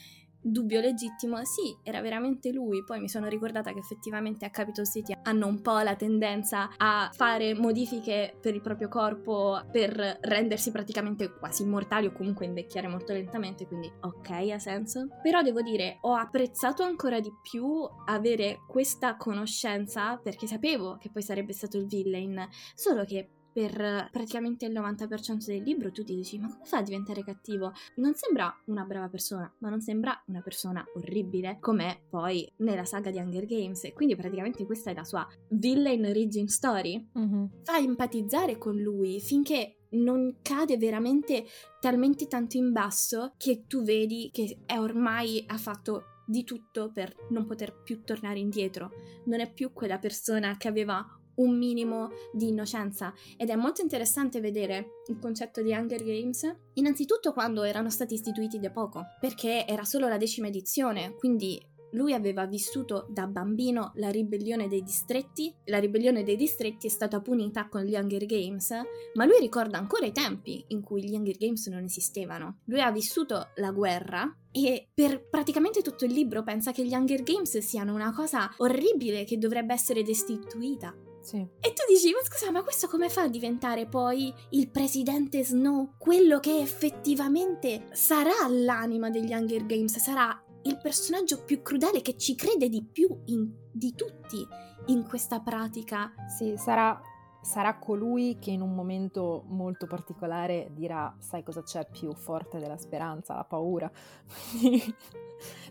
dubbio 0.42 0.80
legittimo, 0.80 1.44
sì, 1.44 1.76
era 1.84 2.02
veramente 2.02 2.52
lui. 2.52 2.84
Poi 2.84 3.00
mi 3.00 3.10
sono 3.10 3.28
ricordata 3.28 3.72
che 3.74 3.80
effettivamente 3.80 4.46
a 4.46 4.50
Capitol 4.50 4.88
City 4.88 5.16
hanno 5.24 5.48
un 5.48 5.62
po' 5.62 5.80
la 5.80 5.96
tendenza 5.96 6.70
a 6.78 7.10
fare 7.14 7.54
modifiche 7.54 8.36
per 8.40 8.56
il 8.56 8.62
proprio 8.62 8.88
corpo 8.88 9.62
per 9.72 10.18
rendersi 10.22 10.72
praticamente 10.72 11.34
quasi 11.34 11.64
immortali 11.64 12.08
o 12.08 12.12
comunque 12.12 12.46
invecchiare 12.46 12.88
molto 12.88 13.14
lentamente, 13.14 13.68
quindi 13.68 13.92
ok, 14.00 14.30
ha 14.52 14.60
senso. 14.60 15.08
Però 15.22 15.42
devo 15.42 15.62
dire, 15.62 15.98
ho 16.02 16.14
apprezzato 16.14 16.84
ancora 16.84 17.20
di 17.20 17.32
più 17.42 17.88
avere 18.06 18.62
questa 18.68 19.16
conoscenza 19.16 20.18
perché 20.18 20.48
sapevo 20.48 20.98
che 20.98 21.10
poi 21.12 21.22
sarebbe 21.22 21.54
stato 21.54 21.78
il 21.78 21.86
villain, 21.86 22.48
solo 22.76 23.04
che 23.06 23.30
per 23.54 24.10
praticamente 24.12 24.66
il 24.66 24.74
90% 24.74 25.46
del 25.46 25.64
libro 25.64 25.92
tu 25.92 26.04
ti 26.04 26.16
dici 26.16 26.38
ma 26.38 26.48
come 26.48 26.66
fa 26.66 26.78
a 26.78 26.82
diventare 26.82 27.24
cattivo? 27.24 27.74
Non 27.96 28.14
sembra 28.16 28.54
una 28.66 28.84
brava 28.84 29.10
persona, 29.10 29.52
ma 29.60 29.70
non 29.70 29.82
sembra 29.82 30.22
una 30.28 30.42
persona 30.42 30.84
orribile 30.96 31.58
come 31.60 32.02
poi 32.10 32.50
nella 32.58 32.86
saga 32.86 33.12
di 33.12 33.18
Hunger 33.18 33.46
Games 33.46 33.84
e 33.84 33.94
quindi 33.94 34.16
praticamente 34.16 34.66
questa 34.66 34.92
è 34.92 34.94
la 34.94 35.04
sua 35.04 35.28
villain 35.50 36.06
origin 36.06 36.48
story. 36.48 37.10
Mm-hmm. 37.18 37.46
Fa 37.64 37.78
empatizzare 37.78 38.58
con 38.58 38.78
lui 38.78 39.20
finché 39.20 39.76
non 39.92 40.38
cade 40.42 40.78
veramente 40.78 41.46
talmente 41.80 42.28
tanto 42.28 42.58
in 42.58 42.72
basso 42.72 43.34
che 43.38 43.66
tu 43.68 43.84
vedi 43.84 44.30
che 44.32 44.60
è 44.66 44.78
ormai 44.78 45.44
ha 45.48 45.58
fatto 45.58 46.06
di 46.26 46.44
tutto 46.46 46.92
per 46.94 47.14
non 47.30 47.46
poter 47.46 47.82
più 47.84 48.04
tornare 48.04 48.40
indietro. 48.40 48.92
Non 49.26 49.42
è 49.42 49.52
più 49.52 49.74
quella 49.74 49.98
persona 49.98 50.56
che 50.58 50.70
aveva 50.70 51.06
un 51.42 51.58
minimo 51.58 52.10
di 52.32 52.50
innocenza 52.50 53.14
ed 53.38 53.50
è 53.50 53.56
molto 53.56 53.82
interessante 53.82 54.40
vedere 54.40 55.02
il 55.08 55.20
concetto 55.20 55.62
di 55.62 55.72
Hunger 55.72 56.04
Games 56.04 56.56
innanzitutto 56.74 57.34
quando 57.34 57.64
erano 57.64 57.90
stati 57.90 58.14
istituiti 58.14 58.60
da 58.60 58.72
poco 58.72 59.04
perché 59.20 59.66
era 59.68 59.84
solo 59.84 60.08
la 60.08 60.18
decima 60.18 60.48
edizione 60.48 61.16
quindi 61.18 61.60
lui 61.92 62.14
aveva 62.14 62.46
vissuto 62.46 63.06
da 63.10 63.28
bambino 63.28 63.92
la 63.96 64.10
ribellione 64.10 64.68
dei 64.68 64.84
distretti, 64.84 65.54
la 65.66 65.80
ribellione 65.80 66.24
dei 66.24 66.36
distretti 66.36 66.88
è 66.88 66.90
stata 66.90 67.22
punita 67.22 67.68
con 67.68 67.82
gli 67.82 67.96
Hunger 67.96 68.26
Games, 68.26 68.72
ma 69.16 69.26
lui 69.26 69.40
ricorda 69.40 69.78
ancora 69.78 70.06
i 70.06 70.12
tempi 70.12 70.64
in 70.70 70.82
cui 70.82 71.04
gli 71.04 71.16
Hunger 71.16 71.38
Games 71.38 71.68
non 71.68 71.84
esistevano. 71.84 72.60
Lui 72.66 72.82
ha 72.82 72.92
vissuto 72.92 73.50
la 73.56 73.72
guerra 73.72 74.34
e 74.52 74.90
per 74.94 75.28
praticamente 75.30 75.82
tutto 75.82 76.06
il 76.06 76.14
libro 76.14 76.44
pensa 76.44 76.72
che 76.72 76.86
gli 76.86 76.94
Hunger 76.94 77.24
Games 77.24 77.58
siano 77.60 77.94
una 77.94 78.14
cosa 78.14 78.54
orribile 78.58 79.24
che 79.24 79.38
dovrebbe 79.38 79.74
essere 79.74 80.04
destituita. 80.04 80.94
Sì. 81.22 81.38
E 81.38 81.74
tu 81.74 81.84
dici, 81.88 82.12
ma 82.12 82.20
scusa, 82.24 82.52
ma 82.52 82.64
questo 82.64 82.88
come 82.88 83.10
fa 83.10 83.24
a 83.24 83.28
diventare 83.28 83.86
poi 83.86 84.34
il 84.50 84.70
presidente 84.70 85.44
Snow? 85.44 85.94
Quello 85.98 86.40
che 86.40 86.60
effettivamente 86.60 87.88
sarà 87.92 88.48
l'anima 88.50 89.10
degli 89.10 89.32
Hunger 89.32 89.66
Games, 89.66 89.98
sarà 90.00 90.44
il 90.64 90.78
personaggio 90.78 91.44
più 91.44 91.62
crudele 91.62 92.02
che 92.02 92.18
ci 92.18 92.36
crede 92.36 92.70
di 92.70 92.84
più 92.84 93.22
in, 93.26 93.50
di 93.72 93.94
tutti 93.94 94.46
in 94.88 95.08
questa 95.08 95.40
pratica. 95.40 96.12
Sì, 96.28 96.56
sarà, 96.58 97.00
sarà 97.42 97.78
colui 97.78 98.38
che 98.40 98.52
in 98.52 98.62
un 98.62 98.74
momento 98.74 99.44
molto 99.48 99.86
particolare 99.86 100.70
dirà, 100.72 101.16
sai 101.20 101.44
cosa 101.44 101.64
c'è 101.64 101.88
più 101.90 102.14
forte 102.14 102.60
della 102.60 102.78
speranza, 102.78 103.36
la 103.36 103.44
paura. 103.44 103.90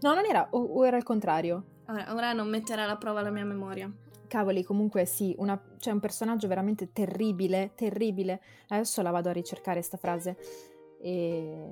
no, 0.00 0.14
non 0.14 0.24
era, 0.24 0.46
o, 0.50 0.60
o 0.60 0.86
era 0.86 0.96
il 0.96 1.04
contrario? 1.04 1.64
Ora, 1.88 2.14
ora 2.14 2.32
non 2.32 2.48
metterà 2.48 2.84
alla 2.84 2.96
prova 2.96 3.20
la 3.20 3.30
mia 3.30 3.44
memoria. 3.44 3.92
Cavoli, 4.30 4.62
comunque 4.62 5.04
sì, 5.06 5.34
una, 5.38 5.60
c'è 5.76 5.90
un 5.90 5.98
personaggio 5.98 6.46
veramente 6.46 6.92
terribile, 6.92 7.72
terribile. 7.74 8.40
Adesso 8.68 9.02
la 9.02 9.10
vado 9.10 9.28
a 9.28 9.32
ricercare 9.32 9.82
sta 9.82 9.96
frase. 9.96 10.36
E 11.02 11.66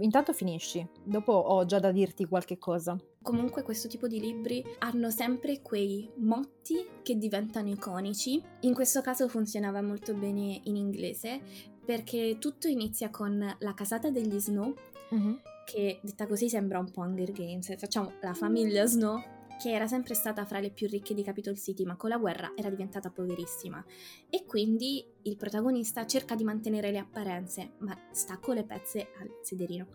intanto 0.00 0.34
finisci, 0.34 0.86
dopo 1.02 1.32
ho 1.32 1.64
già 1.64 1.78
da 1.78 1.92
dirti 1.92 2.26
qualche 2.26 2.58
cosa. 2.58 2.94
Comunque 3.22 3.62
questo 3.62 3.88
tipo 3.88 4.06
di 4.06 4.20
libri 4.20 4.62
hanno 4.80 5.10
sempre 5.10 5.62
quei 5.62 6.10
motti 6.16 6.84
che 7.02 7.16
diventano 7.16 7.70
iconici. 7.70 8.42
In 8.60 8.74
questo 8.74 9.00
caso 9.00 9.26
funzionava 9.28 9.80
molto 9.80 10.12
bene 10.12 10.60
in 10.64 10.76
inglese 10.76 11.40
perché 11.86 12.36
tutto 12.38 12.68
inizia 12.68 13.08
con 13.08 13.56
la 13.58 13.74
casata 13.74 14.10
degli 14.10 14.38
Snow, 14.38 14.74
uh-huh. 15.10 15.38
che 15.64 16.00
detta 16.02 16.26
così 16.26 16.50
sembra 16.50 16.78
un 16.78 16.90
po' 16.90 17.00
Hunger 17.00 17.32
Games. 17.32 17.78
Facciamo 17.78 18.12
la 18.20 18.34
famiglia 18.34 18.84
Snow 18.84 19.22
che 19.58 19.72
era 19.72 19.86
sempre 19.86 20.14
stata 20.14 20.44
fra 20.44 20.60
le 20.60 20.70
più 20.70 20.86
ricche 20.88 21.14
di 21.14 21.22
Capitol 21.22 21.58
City, 21.58 21.84
ma 21.84 21.96
con 21.96 22.10
la 22.10 22.18
guerra 22.18 22.52
era 22.54 22.70
diventata 22.70 23.10
poverissima. 23.10 23.84
E 24.30 24.44
quindi 24.44 25.04
il 25.22 25.36
protagonista 25.36 26.06
cerca 26.06 26.34
di 26.34 26.44
mantenere 26.44 26.90
le 26.90 26.98
apparenze, 26.98 27.72
ma 27.78 27.96
sta 28.10 28.38
con 28.38 28.54
le 28.54 28.64
pezze 28.64 29.08
al 29.18 29.38
sederino. 29.42 29.86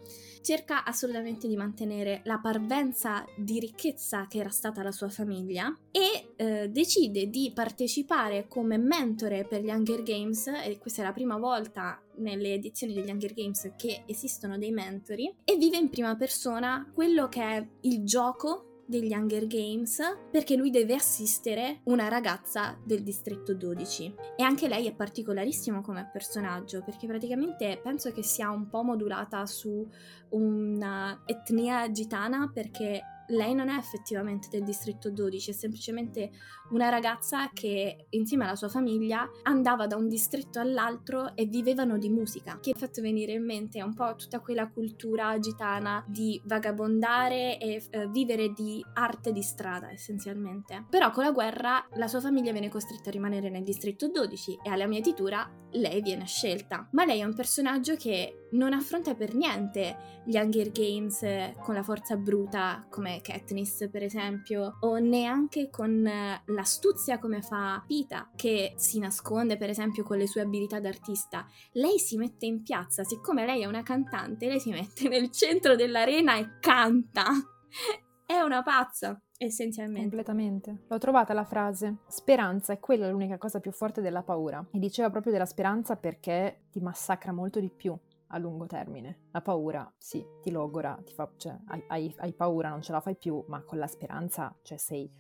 Cerca 0.42 0.84
assolutamente 0.84 1.48
di 1.48 1.56
mantenere 1.56 2.22
la 2.24 2.40
parvenza 2.40 3.26
di 3.38 3.60
ricchezza 3.60 4.28
che 4.28 4.40
era 4.40 4.50
stata 4.50 4.82
la 4.82 4.92
sua 4.92 5.10
famiglia 5.10 5.76
e 5.92 6.34
eh, 6.36 6.70
decide 6.70 7.30
di 7.30 7.52
partecipare 7.54 8.48
come 8.48 8.78
mentore 8.78 9.46
per 9.46 9.62
gli 9.62 9.70
Hunger 9.70 10.02
Games, 10.04 10.48
e 10.48 10.78
questa 10.80 11.02
è 11.02 11.06
la 11.06 11.14
prima 11.14 11.38
volta 11.38 12.02
nelle 12.16 12.54
edizioni 12.54 12.94
degli 12.94 13.10
Hunger 13.10 13.34
Games 13.34 13.72
che 13.78 14.04
esistono 14.08 14.58
dei 14.58 14.72
mentori, 14.72 15.34
e 15.44 15.58
vive 15.58 15.78
in 15.78 15.90
prima 15.90 16.16
persona 16.16 16.90
quello 16.94 17.28
che 17.28 17.42
è 17.42 17.68
il 17.82 18.04
gioco 18.04 18.69
degli 18.90 19.14
Hunger 19.14 19.46
Games 19.46 20.02
perché 20.32 20.56
lui 20.56 20.72
deve 20.72 20.96
assistere 20.96 21.82
una 21.84 22.08
ragazza 22.08 22.76
del 22.84 23.04
distretto 23.04 23.54
12 23.54 24.16
e 24.36 24.42
anche 24.42 24.68
lei 24.68 24.88
è 24.88 24.96
particolarissimo 24.96 25.82
come 25.82 26.10
personaggio 26.12 26.82
perché 26.84 27.06
praticamente 27.06 27.80
penso 27.84 28.12
che 28.12 28.24
sia 28.24 28.50
un 28.50 28.68
po' 28.68 28.82
modulata 28.82 29.46
su 29.46 29.88
una 30.30 31.22
etnia 31.28 31.92
gitana 31.92 32.50
perché 32.52 33.04
lei 33.30 33.54
non 33.54 33.70
è 33.70 33.78
effettivamente 33.78 34.48
del 34.50 34.64
distretto 34.64 35.12
12, 35.12 35.52
è 35.52 35.54
semplicemente 35.54 36.32
una 36.72 36.90
ragazza 36.90 37.50
che 37.52 38.08
insieme 38.10 38.44
alla 38.44 38.56
sua 38.56 38.70
famiglia 38.70 39.30
andava 39.44 39.88
da 39.88 39.96
un 39.96 40.08
distretto 40.08 40.60
all'altro 40.60 41.36
e 41.36 41.46
vivevano 41.46 41.98
di 41.98 42.10
musica, 42.10 42.60
che 42.60 42.72
ha 42.72 42.78
fatto 42.78 43.02
venire 43.02 43.34
in 43.34 43.46
mente 43.46 43.82
un 43.82 43.94
po' 43.94 44.16
tutta 44.16 44.40
quella 44.40 44.70
cultura 44.70 45.38
gitana 45.40 46.04
di 46.08 46.42
vagabondare 46.46 47.58
e 47.60 47.84
eh, 47.90 48.08
vivere 48.08 48.54
di 48.54 48.84
arte 48.94 49.32
di 49.32 49.42
strada 49.42 49.92
essenzialmente. 49.92 50.86
Però 50.90 51.12
con 51.12 51.24
la 51.24 51.32
guerra 51.32 51.88
la 51.96 52.08
sua 52.08 52.22
famiglia 52.22 52.52
viene 52.52 52.70
costretta 52.70 53.10
a 53.10 53.14
rimanere 53.14 53.50
nel 53.50 53.64
distretto 53.64 54.10
12 54.10 54.60
e 54.64 54.70
alla 54.70 54.88
mietitura 54.88 55.50
lei 55.72 56.02
viene 56.02 56.26
scelta. 56.26 56.88
Ma 56.92 57.06
lei 57.06 57.20
è 57.20 57.24
un 57.24 57.36
personaggio 57.36 57.96
che 57.96 58.48
non 58.52 58.74
affronta 58.74 59.14
per 59.14 59.36
niente 59.36 60.22
gli 60.26 60.36
Hunger 60.36 60.72
Games 60.72 61.20
con 61.62 61.76
la 61.76 61.84
forza 61.84 62.16
bruta 62.16 62.86
come 62.90 63.19
Katniss 63.22 63.90
per 63.90 64.04
esempio 64.04 64.78
o 64.82 64.98
neanche 64.98 65.70
con 65.70 66.10
l'astuzia 66.46 67.20
come 67.20 67.42
fa 67.42 67.84
Pita 67.86 68.30
che 68.36 68.74
si 68.78 69.00
nasconde 69.00 69.58
per 69.58 69.70
esempio 69.70 70.04
con 70.04 70.18
le 70.18 70.28
sue 70.28 70.42
abilità 70.42 70.80
d'artista. 70.80 71.46
Lei 71.74 72.00
si 72.00 72.18
mette 72.18 72.46
in 72.46 72.62
piazza, 72.62 73.04
siccome 73.04 73.46
lei 73.46 73.62
è 73.62 73.66
una 73.66 73.84
cantante, 73.84 74.48
lei 74.48 74.60
si 74.60 74.72
mette 74.72 75.08
nel 75.08 75.32
centro 75.32 75.76
dell'arena 75.76 76.38
e 76.38 76.60
canta. 76.60 77.26
è 78.26 78.40
una 78.42 78.62
pazza 78.62 79.20
essenzialmente. 79.40 80.02
Completamente. 80.02 80.84
L'ho 80.88 80.98
trovata 80.98 81.34
la 81.34 81.46
frase. 81.46 82.00
Speranza 82.08 82.74
è 82.74 82.80
quella 82.80 83.10
l'unica 83.10 83.38
cosa 83.38 83.60
più 83.60 83.72
forte 83.72 84.02
della 84.02 84.22
paura. 84.22 84.64
E 84.72 84.78
diceva 84.78 85.10
proprio 85.10 85.32
della 85.32 85.46
speranza 85.46 85.96
perché 85.96 86.66
ti 86.70 86.80
massacra 86.80 87.32
molto 87.32 87.60
di 87.60 87.72
più 87.72 87.98
a 88.30 88.38
lungo 88.38 88.66
termine. 88.66 89.28
La 89.32 89.42
paura, 89.42 89.92
sì, 89.98 90.26
ti 90.42 90.52
logora, 90.52 91.00
ti 91.04 91.14
fa, 91.14 91.32
cioè, 91.38 91.58
hai, 91.68 91.84
hai, 91.88 92.14
hai, 92.18 92.34
paura, 92.34 92.70
non 92.70 92.82
ce 92.82 92.92
la 92.92 93.00
fai 93.00 93.16
più, 93.16 93.44
ma 93.48 93.64
con 93.64 93.78
la 93.78 93.88
speranza, 93.88 94.56
cioè, 94.62 94.78
sei, 94.78 95.12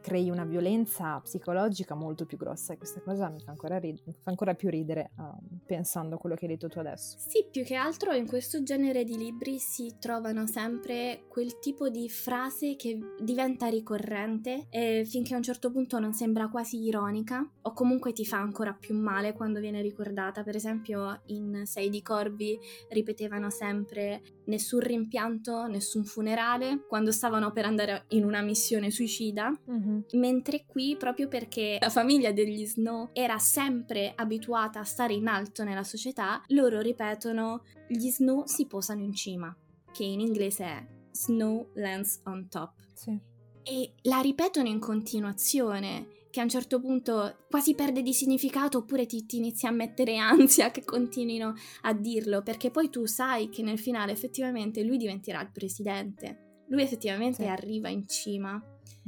crei 0.00 0.30
una 0.30 0.44
violenza 0.44 1.18
psicologica 1.20 1.94
molto 1.94 2.26
più 2.26 2.36
grossa 2.36 2.72
e 2.72 2.76
questa 2.76 3.00
cosa 3.00 3.28
mi 3.28 3.40
fa 3.40 3.50
ancora, 3.50 3.78
rid- 3.78 4.00
fa 4.20 4.30
ancora 4.30 4.54
più 4.54 4.68
ridere 4.68 5.12
uh, 5.16 5.58
pensando 5.64 6.16
a 6.16 6.18
quello 6.18 6.34
che 6.34 6.44
hai 6.44 6.52
detto 6.52 6.68
tu 6.68 6.78
adesso. 6.78 7.16
Sì, 7.18 7.46
più 7.50 7.64
che 7.64 7.74
altro 7.74 8.12
in 8.12 8.26
questo 8.26 8.62
genere 8.62 9.04
di 9.04 9.16
libri 9.16 9.58
si 9.58 9.96
trovano 9.98 10.46
sempre 10.46 11.24
quel 11.28 11.58
tipo 11.58 11.88
di 11.88 12.08
frase 12.08 12.76
che 12.76 12.98
diventa 13.18 13.66
ricorrente 13.68 14.66
e 14.70 15.04
finché 15.06 15.34
a 15.34 15.38
un 15.38 15.42
certo 15.42 15.70
punto 15.70 15.98
non 15.98 16.12
sembra 16.12 16.48
quasi 16.48 16.82
ironica 16.82 17.48
o 17.62 17.72
comunque 17.72 18.12
ti 18.12 18.26
fa 18.26 18.38
ancora 18.38 18.72
più 18.72 18.94
male 18.94 19.32
quando 19.32 19.60
viene 19.60 19.80
ricordata. 19.80 20.42
Per 20.42 20.56
esempio 20.56 21.22
in 21.26 21.62
Sei 21.64 21.88
di 21.88 22.02
Corvi 22.02 22.58
ripetevano 22.88 23.50
sempre 23.50 24.22
nessun 24.46 24.80
rimpianto, 24.80 25.66
nessun 25.66 26.04
funerale 26.04 26.84
quando 26.86 27.12
stavano 27.12 27.52
per 27.52 27.64
andare 27.64 28.04
in 28.08 28.24
una 28.24 28.42
missione 28.42 28.90
suicida 28.90 29.53
Mm-hmm. 29.70 29.98
Mentre 30.12 30.64
qui, 30.66 30.96
proprio 30.96 31.28
perché 31.28 31.78
la 31.80 31.90
famiglia 31.90 32.32
degli 32.32 32.64
Snow 32.66 33.10
era 33.12 33.38
sempre 33.38 34.12
abituata 34.14 34.80
a 34.80 34.84
stare 34.84 35.14
in 35.14 35.26
alto 35.26 35.64
nella 35.64 35.84
società, 35.84 36.42
loro 36.48 36.80
ripetono 36.80 37.62
gli 37.88 38.10
Snow 38.10 38.44
si 38.46 38.66
posano 38.66 39.02
in 39.02 39.12
cima, 39.12 39.54
che 39.92 40.04
in 40.04 40.20
inglese 40.20 40.64
è 40.64 40.86
Snow 41.10 41.70
lands 41.74 42.20
on 42.24 42.48
top. 42.48 42.72
Sì. 42.94 43.18
E 43.62 43.94
la 44.02 44.20
ripetono 44.20 44.68
in 44.68 44.78
continuazione 44.78 46.22
che 46.34 46.40
a 46.40 46.42
un 46.42 46.48
certo 46.48 46.80
punto 46.80 47.36
quasi 47.48 47.76
perde 47.76 48.02
di 48.02 48.12
significato 48.12 48.78
oppure 48.78 49.06
ti, 49.06 49.24
ti 49.24 49.36
inizi 49.36 49.66
a 49.66 49.70
mettere 49.70 50.16
ansia 50.18 50.72
che 50.72 50.84
continuino 50.84 51.54
a 51.82 51.94
dirlo, 51.94 52.42
perché 52.42 52.72
poi 52.72 52.90
tu 52.90 53.06
sai 53.06 53.48
che 53.48 53.62
nel 53.62 53.78
finale 53.78 54.10
effettivamente 54.10 54.82
lui 54.82 54.96
diventerà 54.96 55.40
il 55.40 55.52
presidente. 55.52 56.64
Lui 56.70 56.82
effettivamente 56.82 57.44
sì. 57.44 57.48
arriva 57.48 57.88
in 57.88 58.08
cima. 58.08 58.60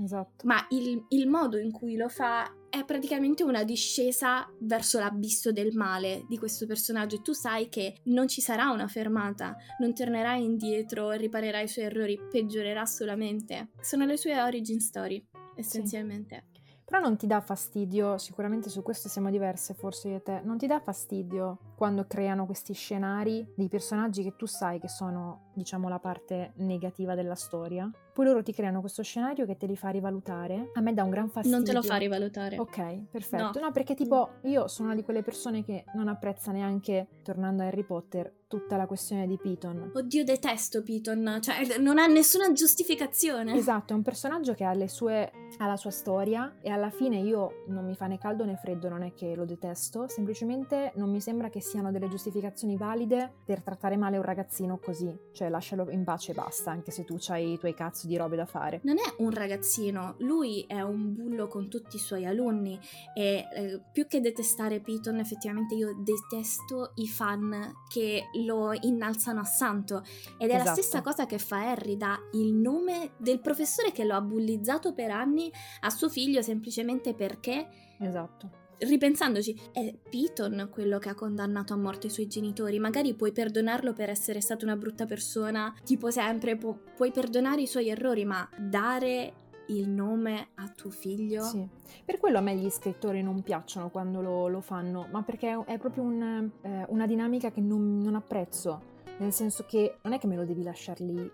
Esatto. 0.02 0.46
Ma 0.46 0.66
il, 0.70 1.04
il 1.08 1.28
modo 1.28 1.58
in 1.58 1.70
cui 1.72 1.96
lo 1.96 2.08
fa 2.08 2.50
è 2.68 2.84
praticamente 2.84 3.42
una 3.42 3.64
discesa 3.64 4.46
verso 4.60 4.98
l'abisso 4.98 5.52
del 5.52 5.74
male 5.74 6.24
di 6.28 6.36
questo 6.38 6.66
personaggio 6.66 7.16
e 7.16 7.22
tu 7.22 7.32
sai 7.32 7.68
che 7.68 8.00
non 8.04 8.28
ci 8.28 8.40
sarà 8.40 8.70
una 8.70 8.86
fermata, 8.86 9.56
non 9.78 9.94
tornerà 9.94 10.34
indietro, 10.34 11.12
riparerà 11.12 11.60
i 11.60 11.68
suoi 11.68 11.86
errori, 11.86 12.20
peggiorerà 12.30 12.84
solamente. 12.84 13.70
Sono 13.80 14.04
le 14.04 14.16
sue 14.16 14.40
origin 14.40 14.80
story, 14.80 15.26
essenzialmente. 15.54 16.44
Sì. 16.52 16.56
Però 16.86 17.00
non 17.00 17.16
ti 17.16 17.26
dà 17.26 17.40
fastidio, 17.40 18.16
sicuramente 18.16 18.70
su 18.70 18.80
questo 18.82 19.08
siamo 19.08 19.28
diverse 19.28 19.74
forse 19.74 20.08
io 20.08 20.16
e 20.16 20.22
te, 20.22 20.40
non 20.44 20.56
ti 20.56 20.68
dà 20.68 20.78
fastidio 20.78 21.74
quando 21.76 22.06
creano 22.06 22.46
questi 22.46 22.72
scenari 22.72 23.46
di 23.54 23.68
personaggi 23.68 24.22
che 24.22 24.34
tu 24.34 24.46
sai 24.46 24.80
che 24.80 24.88
sono, 24.88 25.50
diciamo, 25.54 25.88
la 25.88 25.98
parte 25.98 26.52
negativa 26.56 27.14
della 27.14 27.34
storia? 27.34 27.90
Poi 28.16 28.24
loro 28.24 28.42
ti 28.42 28.54
creano 28.54 28.80
questo 28.80 29.02
scenario 29.02 29.44
che 29.44 29.58
te 29.58 29.66
li 29.66 29.76
fa 29.76 29.90
rivalutare. 29.90 30.70
A 30.72 30.80
me 30.80 30.94
dà 30.94 31.02
un 31.02 31.10
gran 31.10 31.28
fastidio. 31.28 31.54
Non 31.54 31.66
te 31.66 31.74
lo 31.74 31.82
fa 31.82 31.96
rivalutare. 31.96 32.58
Ok, 32.58 33.08
perfetto. 33.10 33.60
No, 33.60 33.66
no 33.66 33.72
perché 33.72 33.94
tipo 33.94 34.36
io 34.44 34.68
sono 34.68 34.88
una 34.88 34.96
di 34.96 35.04
quelle 35.04 35.22
persone 35.22 35.62
che 35.62 35.84
non 35.92 36.08
apprezza 36.08 36.50
neanche, 36.50 37.08
tornando 37.22 37.62
a 37.62 37.66
Harry 37.66 37.84
Potter, 37.84 38.32
tutta 38.48 38.76
la 38.76 38.86
questione 38.86 39.26
di 39.26 39.36
Piton. 39.36 39.92
Oddio, 39.94 40.24
detesto 40.24 40.82
Piton, 40.82 41.40
cioè 41.42 41.78
non 41.78 41.98
ha 41.98 42.06
nessuna 42.06 42.52
giustificazione. 42.52 43.54
Esatto, 43.54 43.92
è 43.92 43.96
un 43.96 44.02
personaggio 44.02 44.54
che 44.54 44.64
ha, 44.64 44.72
le 44.72 44.88
sue, 44.88 45.30
ha 45.58 45.66
la 45.66 45.76
sua 45.76 45.90
storia 45.90 46.56
e 46.62 46.70
alla 46.70 46.90
fine 46.90 47.18
io 47.18 47.64
non 47.68 47.84
mi 47.84 47.94
fa 47.94 48.06
né 48.06 48.16
caldo 48.16 48.46
né 48.46 48.56
freddo, 48.56 48.88
non 48.88 49.02
è 49.02 49.12
che 49.12 49.34
lo 49.34 49.44
detesto, 49.44 50.08
semplicemente 50.08 50.92
non 50.94 51.10
mi 51.10 51.20
sembra 51.20 51.50
che 51.50 51.60
siano 51.66 51.90
delle 51.90 52.08
giustificazioni 52.08 52.76
valide 52.76 53.32
per 53.44 53.60
trattare 53.60 53.96
male 53.96 54.16
un 54.16 54.22
ragazzino 54.22 54.78
così, 54.78 55.12
cioè 55.32 55.48
lascialo 55.48 55.90
in 55.90 56.04
pace 56.04 56.30
e 56.30 56.34
basta, 56.34 56.70
anche 56.70 56.92
se 56.92 57.04
tu 57.04 57.18
hai 57.28 57.54
i 57.54 57.58
tuoi 57.58 57.74
cazzo 57.74 58.06
di 58.06 58.16
robe 58.16 58.36
da 58.36 58.46
fare. 58.46 58.80
Non 58.84 58.96
è 58.98 59.14
un 59.18 59.30
ragazzino, 59.30 60.14
lui 60.18 60.64
è 60.68 60.80
un 60.80 61.12
bullo 61.12 61.48
con 61.48 61.68
tutti 61.68 61.96
i 61.96 61.98
suoi 61.98 62.24
alunni 62.24 62.78
e 63.14 63.44
eh, 63.52 63.82
più 63.92 64.06
che 64.06 64.20
detestare 64.20 64.80
Piton, 64.80 65.18
effettivamente 65.18 65.74
io 65.74 65.96
detesto 65.98 66.92
i 66.96 67.08
fan 67.08 67.72
che 67.88 68.30
lo 68.44 68.72
innalzano 68.72 69.40
a 69.40 69.44
santo 69.44 70.04
ed 70.38 70.50
è 70.50 70.54
esatto. 70.54 70.64
la 70.64 70.72
stessa 70.72 71.02
cosa 71.02 71.26
che 71.26 71.38
fa 71.38 71.70
Harry, 71.70 71.96
dà 71.96 72.16
il 72.32 72.54
nome 72.54 73.12
del 73.16 73.40
professore 73.40 73.90
che 73.90 74.04
lo 74.04 74.14
ha 74.14 74.20
bullizzato 74.20 74.92
per 74.92 75.10
anni 75.10 75.52
a 75.80 75.90
suo 75.90 76.08
figlio 76.08 76.42
semplicemente 76.42 77.14
perché... 77.14 77.68
Esatto 77.98 78.64
ripensandoci, 78.78 79.58
è 79.72 79.94
Piton 80.08 80.68
quello 80.70 80.98
che 80.98 81.08
ha 81.08 81.14
condannato 81.14 81.72
a 81.72 81.76
morte 81.76 82.08
i 82.08 82.10
suoi 82.10 82.26
genitori. 82.26 82.78
Magari 82.78 83.14
puoi 83.14 83.32
perdonarlo 83.32 83.92
per 83.92 84.10
essere 84.10 84.40
stata 84.40 84.64
una 84.64 84.76
brutta 84.76 85.06
persona, 85.06 85.74
tipo 85.84 86.10
sempre, 86.10 86.56
pu- 86.56 86.78
puoi 86.94 87.10
perdonare 87.10 87.62
i 87.62 87.66
suoi 87.66 87.88
errori, 87.88 88.24
ma 88.24 88.48
dare 88.58 89.44
il 89.68 89.88
nome 89.88 90.48
a 90.54 90.68
tuo 90.68 90.90
figlio. 90.90 91.42
Sì, 91.42 91.66
per 92.04 92.18
quello 92.18 92.38
a 92.38 92.40
me 92.40 92.54
gli 92.54 92.70
scrittori 92.70 93.22
non 93.22 93.42
piacciono 93.42 93.90
quando 93.90 94.20
lo, 94.20 94.48
lo 94.48 94.60
fanno, 94.60 95.08
ma 95.10 95.22
perché 95.22 95.64
è 95.64 95.78
proprio 95.78 96.04
un, 96.04 96.50
eh, 96.62 96.84
una 96.88 97.06
dinamica 97.06 97.50
che 97.50 97.60
non, 97.60 97.98
non 97.98 98.14
apprezzo. 98.14 98.94
Nel 99.18 99.32
senso 99.32 99.64
che 99.64 99.98
non 100.02 100.12
è 100.12 100.18
che 100.18 100.26
me 100.26 100.36
lo 100.36 100.44
devi 100.44 100.62
lasciare 100.62 101.02
lì 101.04 101.30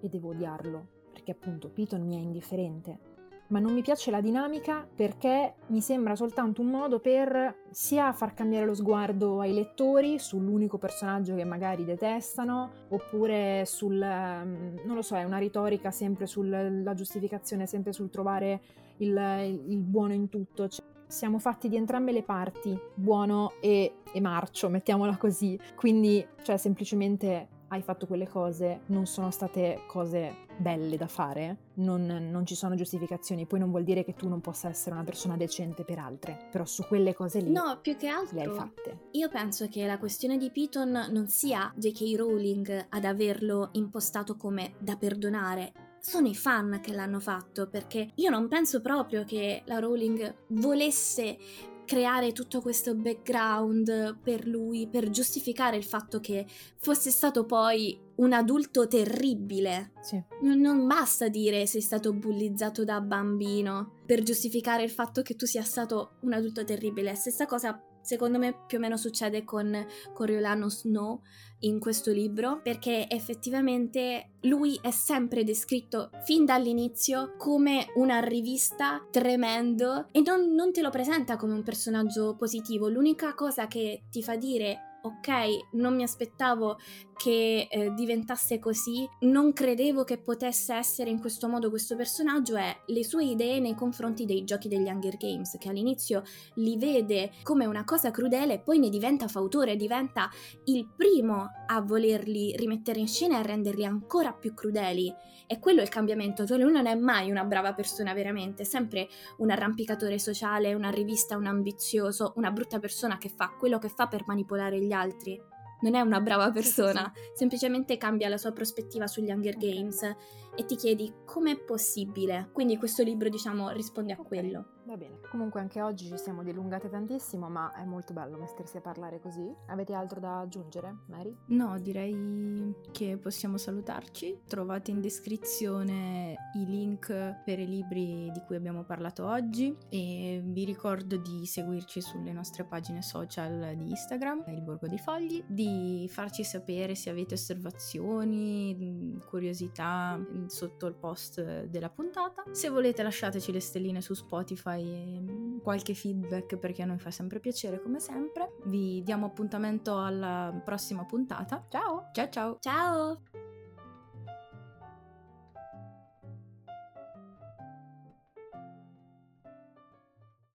e 0.00 0.08
devo 0.08 0.30
odiarlo, 0.30 0.86
perché 1.12 1.30
appunto 1.30 1.70
Piton 1.70 2.02
mi 2.02 2.16
è 2.16 2.20
indifferente 2.20 3.10
ma 3.52 3.58
non 3.58 3.74
mi 3.74 3.82
piace 3.82 4.10
la 4.10 4.22
dinamica 4.22 4.88
perché 4.96 5.56
mi 5.66 5.82
sembra 5.82 6.16
soltanto 6.16 6.62
un 6.62 6.68
modo 6.68 7.00
per 7.00 7.54
sia 7.70 8.10
far 8.12 8.32
cambiare 8.32 8.64
lo 8.64 8.74
sguardo 8.74 9.40
ai 9.40 9.52
lettori 9.52 10.18
sull'unico 10.18 10.78
personaggio 10.78 11.34
che 11.34 11.44
magari 11.44 11.84
detestano, 11.84 12.70
oppure 12.88 13.64
sul, 13.66 13.96
mm, 13.96 14.86
non 14.86 14.96
lo 14.96 15.02
so, 15.02 15.16
è 15.16 15.24
una 15.24 15.38
retorica 15.38 15.90
sempre 15.90 16.26
sulla 16.26 16.94
giustificazione, 16.94 17.66
sempre 17.66 17.92
sul 17.92 18.08
trovare 18.08 18.62
il, 18.98 19.62
il 19.68 19.80
buono 19.80 20.14
in 20.14 20.30
tutto. 20.30 20.68
Cioè, 20.68 20.84
siamo 21.06 21.38
fatti 21.38 21.68
di 21.68 21.76
entrambe 21.76 22.10
le 22.12 22.22
parti, 22.22 22.78
buono 22.94 23.52
e, 23.60 23.96
e 24.10 24.20
marcio, 24.20 24.70
mettiamola 24.70 25.18
così. 25.18 25.60
Quindi, 25.76 26.26
cioè, 26.42 26.56
semplicemente 26.56 27.48
hai 27.68 27.82
fatto 27.82 28.06
quelle 28.06 28.28
cose, 28.28 28.80
non 28.86 29.06
sono 29.06 29.30
state 29.30 29.80
cose 29.86 30.46
belle 30.62 30.96
da 30.96 31.08
fare, 31.08 31.56
non, 31.74 32.06
non, 32.06 32.46
ci 32.46 32.54
sono 32.54 32.74
giustificazioni, 32.74 33.44
poi 33.44 33.58
non 33.58 33.70
vuol 33.70 33.84
dire 33.84 34.04
che 34.04 34.14
tu 34.14 34.28
non 34.28 34.40
possa 34.40 34.68
essere 34.68 34.94
una 34.94 35.04
persona 35.04 35.36
decente 35.36 35.84
per 35.84 35.98
altre, 35.98 36.48
però 36.50 36.64
su 36.64 36.84
quelle 36.86 37.14
cose 37.14 37.40
lì 37.40 37.50
no, 37.50 37.78
più 37.82 37.96
che 37.96 38.06
altro, 38.06 38.36
le 38.36 38.44
hai 38.44 38.54
fatte. 38.54 38.98
Io 39.12 39.28
penso 39.28 39.68
che 39.68 39.84
la 39.84 39.98
questione 39.98 40.38
di 40.38 40.50
Piton 40.50 41.08
non 41.10 41.26
sia 41.26 41.70
J.K. 41.76 42.14
Rowling 42.16 42.86
ad 42.88 43.04
averlo 43.04 43.70
impostato 43.72 44.36
come 44.36 44.74
da 44.78 44.96
perdonare, 44.96 45.72
sono 46.00 46.26
i 46.26 46.34
fan 46.34 46.80
che 46.82 46.92
l'hanno 46.92 47.20
fatto 47.20 47.68
perché 47.68 48.10
io 48.16 48.30
non 48.30 48.48
penso 48.48 48.80
proprio 48.80 49.24
che 49.24 49.62
la 49.66 49.78
Rowling 49.78 50.34
volesse 50.48 51.38
creare 51.84 52.32
tutto 52.32 52.60
questo 52.60 52.94
background 52.94 54.18
per 54.22 54.46
lui, 54.46 54.88
per 54.88 55.10
giustificare 55.10 55.76
il 55.76 55.84
fatto 55.84 56.20
che 56.20 56.46
fosse 56.76 57.10
stato 57.10 57.44
poi 57.44 57.98
un 58.16 58.32
adulto 58.32 58.86
terribile. 58.86 59.92
Sì. 60.00 60.22
Non, 60.42 60.60
non, 60.60 60.86
basta 60.86 61.28
dire 61.28 61.66
sei 61.66 61.80
stato 61.80 62.12
bullizzato 62.12 62.84
da 62.84 63.00
bambino 63.00 64.00
per 64.06 64.22
giustificare 64.22 64.82
il 64.82 64.90
fatto 64.90 65.22
che 65.22 65.36
tu 65.36 65.46
sia 65.46 65.62
stato 65.62 66.16
un 66.20 66.32
adulto 66.32 66.64
terribile. 66.64 67.14
Stessa 67.14 67.46
cosa 67.46 67.80
secondo 68.02 68.38
me 68.38 68.64
più 68.66 68.78
o 68.78 68.80
meno 68.80 68.96
succede 68.96 69.44
con 69.44 69.86
Coriolano 70.12 70.68
Snow 70.68 71.20
in 71.60 71.78
questo 71.78 72.10
libro 72.10 72.60
perché 72.62 73.08
effettivamente 73.08 74.32
lui 74.42 74.78
è 74.82 74.90
sempre 74.90 75.44
descritto 75.44 76.10
fin 76.24 76.44
dall'inizio 76.44 77.34
come 77.36 77.86
una 77.94 78.20
rivista 78.20 79.06
tremendo 79.10 80.08
e 80.10 80.20
non, 80.20 80.52
non 80.54 80.72
te 80.72 80.82
lo 80.82 80.90
presenta 80.90 81.36
come 81.36 81.54
un 81.54 81.62
personaggio 81.62 82.34
positivo. 82.36 82.88
L'unica 82.88 83.34
cosa 83.34 83.66
che 83.66 84.02
ti 84.10 84.22
fa 84.22 84.36
dire 84.36 84.90
ok, 85.02 85.72
non 85.72 85.94
mi 85.94 86.02
aspettavo 86.02 86.78
che 87.22 87.68
eh, 87.70 87.94
diventasse 87.94 88.58
così, 88.58 89.08
non 89.20 89.52
credevo 89.52 90.02
che 90.02 90.18
potesse 90.18 90.74
essere 90.74 91.08
in 91.08 91.20
questo 91.20 91.46
modo 91.46 91.70
questo 91.70 91.94
personaggio, 91.94 92.56
è 92.56 92.76
le 92.86 93.04
sue 93.04 93.26
idee 93.26 93.60
nei 93.60 93.76
confronti 93.76 94.24
dei 94.24 94.42
giochi 94.42 94.66
degli 94.66 94.88
Hunger 94.88 95.16
Games, 95.18 95.56
che 95.56 95.68
all'inizio 95.68 96.24
li 96.54 96.76
vede 96.76 97.30
come 97.44 97.64
una 97.64 97.84
cosa 97.84 98.10
crudele 98.10 98.54
e 98.54 98.58
poi 98.58 98.80
ne 98.80 98.88
diventa 98.88 99.28
fautore, 99.28 99.76
diventa 99.76 100.28
il 100.64 100.88
primo 100.96 101.48
a 101.64 101.80
volerli 101.80 102.56
rimettere 102.56 102.98
in 102.98 103.06
scena 103.06 103.36
e 103.36 103.38
a 103.38 103.42
renderli 103.42 103.84
ancora 103.84 104.32
più 104.32 104.52
crudeli. 104.52 105.14
E 105.46 105.60
quello 105.60 105.78
è 105.78 105.84
il 105.84 105.90
cambiamento, 105.90 106.44
cioè 106.44 106.58
lui 106.58 106.72
non 106.72 106.86
è 106.86 106.96
mai 106.96 107.30
una 107.30 107.44
brava 107.44 107.72
persona 107.72 108.14
veramente, 108.14 108.62
è 108.62 108.66
sempre 108.66 109.06
un 109.36 109.50
arrampicatore 109.50 110.18
sociale, 110.18 110.74
una 110.74 110.90
rivista, 110.90 111.36
un 111.36 111.46
ambizioso, 111.46 112.32
una 112.34 112.50
brutta 112.50 112.80
persona 112.80 113.16
che 113.16 113.28
fa 113.28 113.54
quello 113.56 113.78
che 113.78 113.90
fa 113.90 114.08
per 114.08 114.24
manipolare 114.26 114.80
gli 114.80 114.92
altri 114.92 115.51
non 115.82 115.94
è 115.94 116.00
una 116.00 116.20
brava 116.20 116.50
persona, 116.50 117.12
semplicemente 117.34 117.96
cambia 117.96 118.28
la 118.28 118.38
sua 118.38 118.52
prospettiva 118.52 119.06
sugli 119.06 119.30
Hunger 119.30 119.56
Games 119.56 120.14
e 120.54 120.64
ti 120.64 120.76
chiedi 120.76 121.12
com'è 121.24 121.58
possibile. 121.58 122.48
Quindi 122.52 122.76
questo 122.76 123.02
libro, 123.02 123.28
diciamo, 123.28 123.70
risponde 123.70 124.12
a 124.12 124.16
quello. 124.16 124.66
Va 124.84 124.96
bene. 124.96 125.20
Comunque 125.30 125.60
anche 125.60 125.80
oggi 125.80 126.06
ci 126.06 126.18
siamo 126.18 126.42
dilungate 126.42 126.90
tantissimo, 126.90 127.48
ma 127.48 127.72
è 127.72 127.84
molto 127.84 128.12
bello 128.12 128.36
mettersi 128.36 128.78
a 128.78 128.80
parlare 128.80 129.20
così. 129.20 129.48
Avete 129.68 129.94
altro 129.94 130.18
da 130.18 130.40
aggiungere, 130.40 131.04
Mary? 131.06 131.34
No, 131.46 131.78
direi 131.78 132.74
che 132.90 133.16
possiamo 133.16 133.58
salutarci. 133.58 134.40
Trovate 134.46 134.90
in 134.90 135.00
descrizione 135.00 136.34
i 136.54 136.66
link 136.66 137.42
per 137.44 137.60
i 137.60 137.66
libri 137.66 138.30
di 138.32 138.40
cui 138.44 138.56
abbiamo 138.56 138.82
parlato 138.82 139.24
oggi 139.26 139.74
e 139.88 140.42
vi 140.44 140.64
ricordo 140.64 141.16
di 141.16 141.46
seguirci 141.46 142.00
sulle 142.00 142.32
nostre 142.32 142.64
pagine 142.64 143.02
social 143.02 143.74
di 143.76 143.90
Instagram, 143.90 144.44
il 144.48 144.62
Borgo 144.62 144.88
dei 144.88 144.98
Fogli, 144.98 145.42
di 145.46 146.08
farci 146.10 146.42
sapere 146.42 146.96
se 146.96 147.08
avete 147.08 147.34
osservazioni, 147.34 149.16
curiosità 149.26 150.20
sotto 150.48 150.86
il 150.86 150.94
post 150.94 151.64
della 151.64 151.90
puntata. 151.90 152.44
Se 152.50 152.68
volete 152.68 153.02
lasciateci 153.02 153.52
le 153.52 153.60
stelline 153.60 154.00
su 154.00 154.14
Spotify 154.14 154.50
Spotify 154.62 155.60
qualche 155.62 155.94
feedback 155.94 156.56
perché 156.56 156.82
a 156.82 156.86
noi 156.86 156.98
fa 156.98 157.10
sempre 157.10 157.40
piacere 157.40 157.80
come 157.80 158.00
sempre. 158.00 158.56
Vi 158.64 159.02
diamo 159.02 159.26
appuntamento 159.26 159.98
alla 159.98 160.60
prossima 160.64 161.04
puntata. 161.04 161.66
Ciao! 161.68 162.10
Ciao 162.12 162.28
ciao! 162.30 162.56
Ciao! 162.60 163.61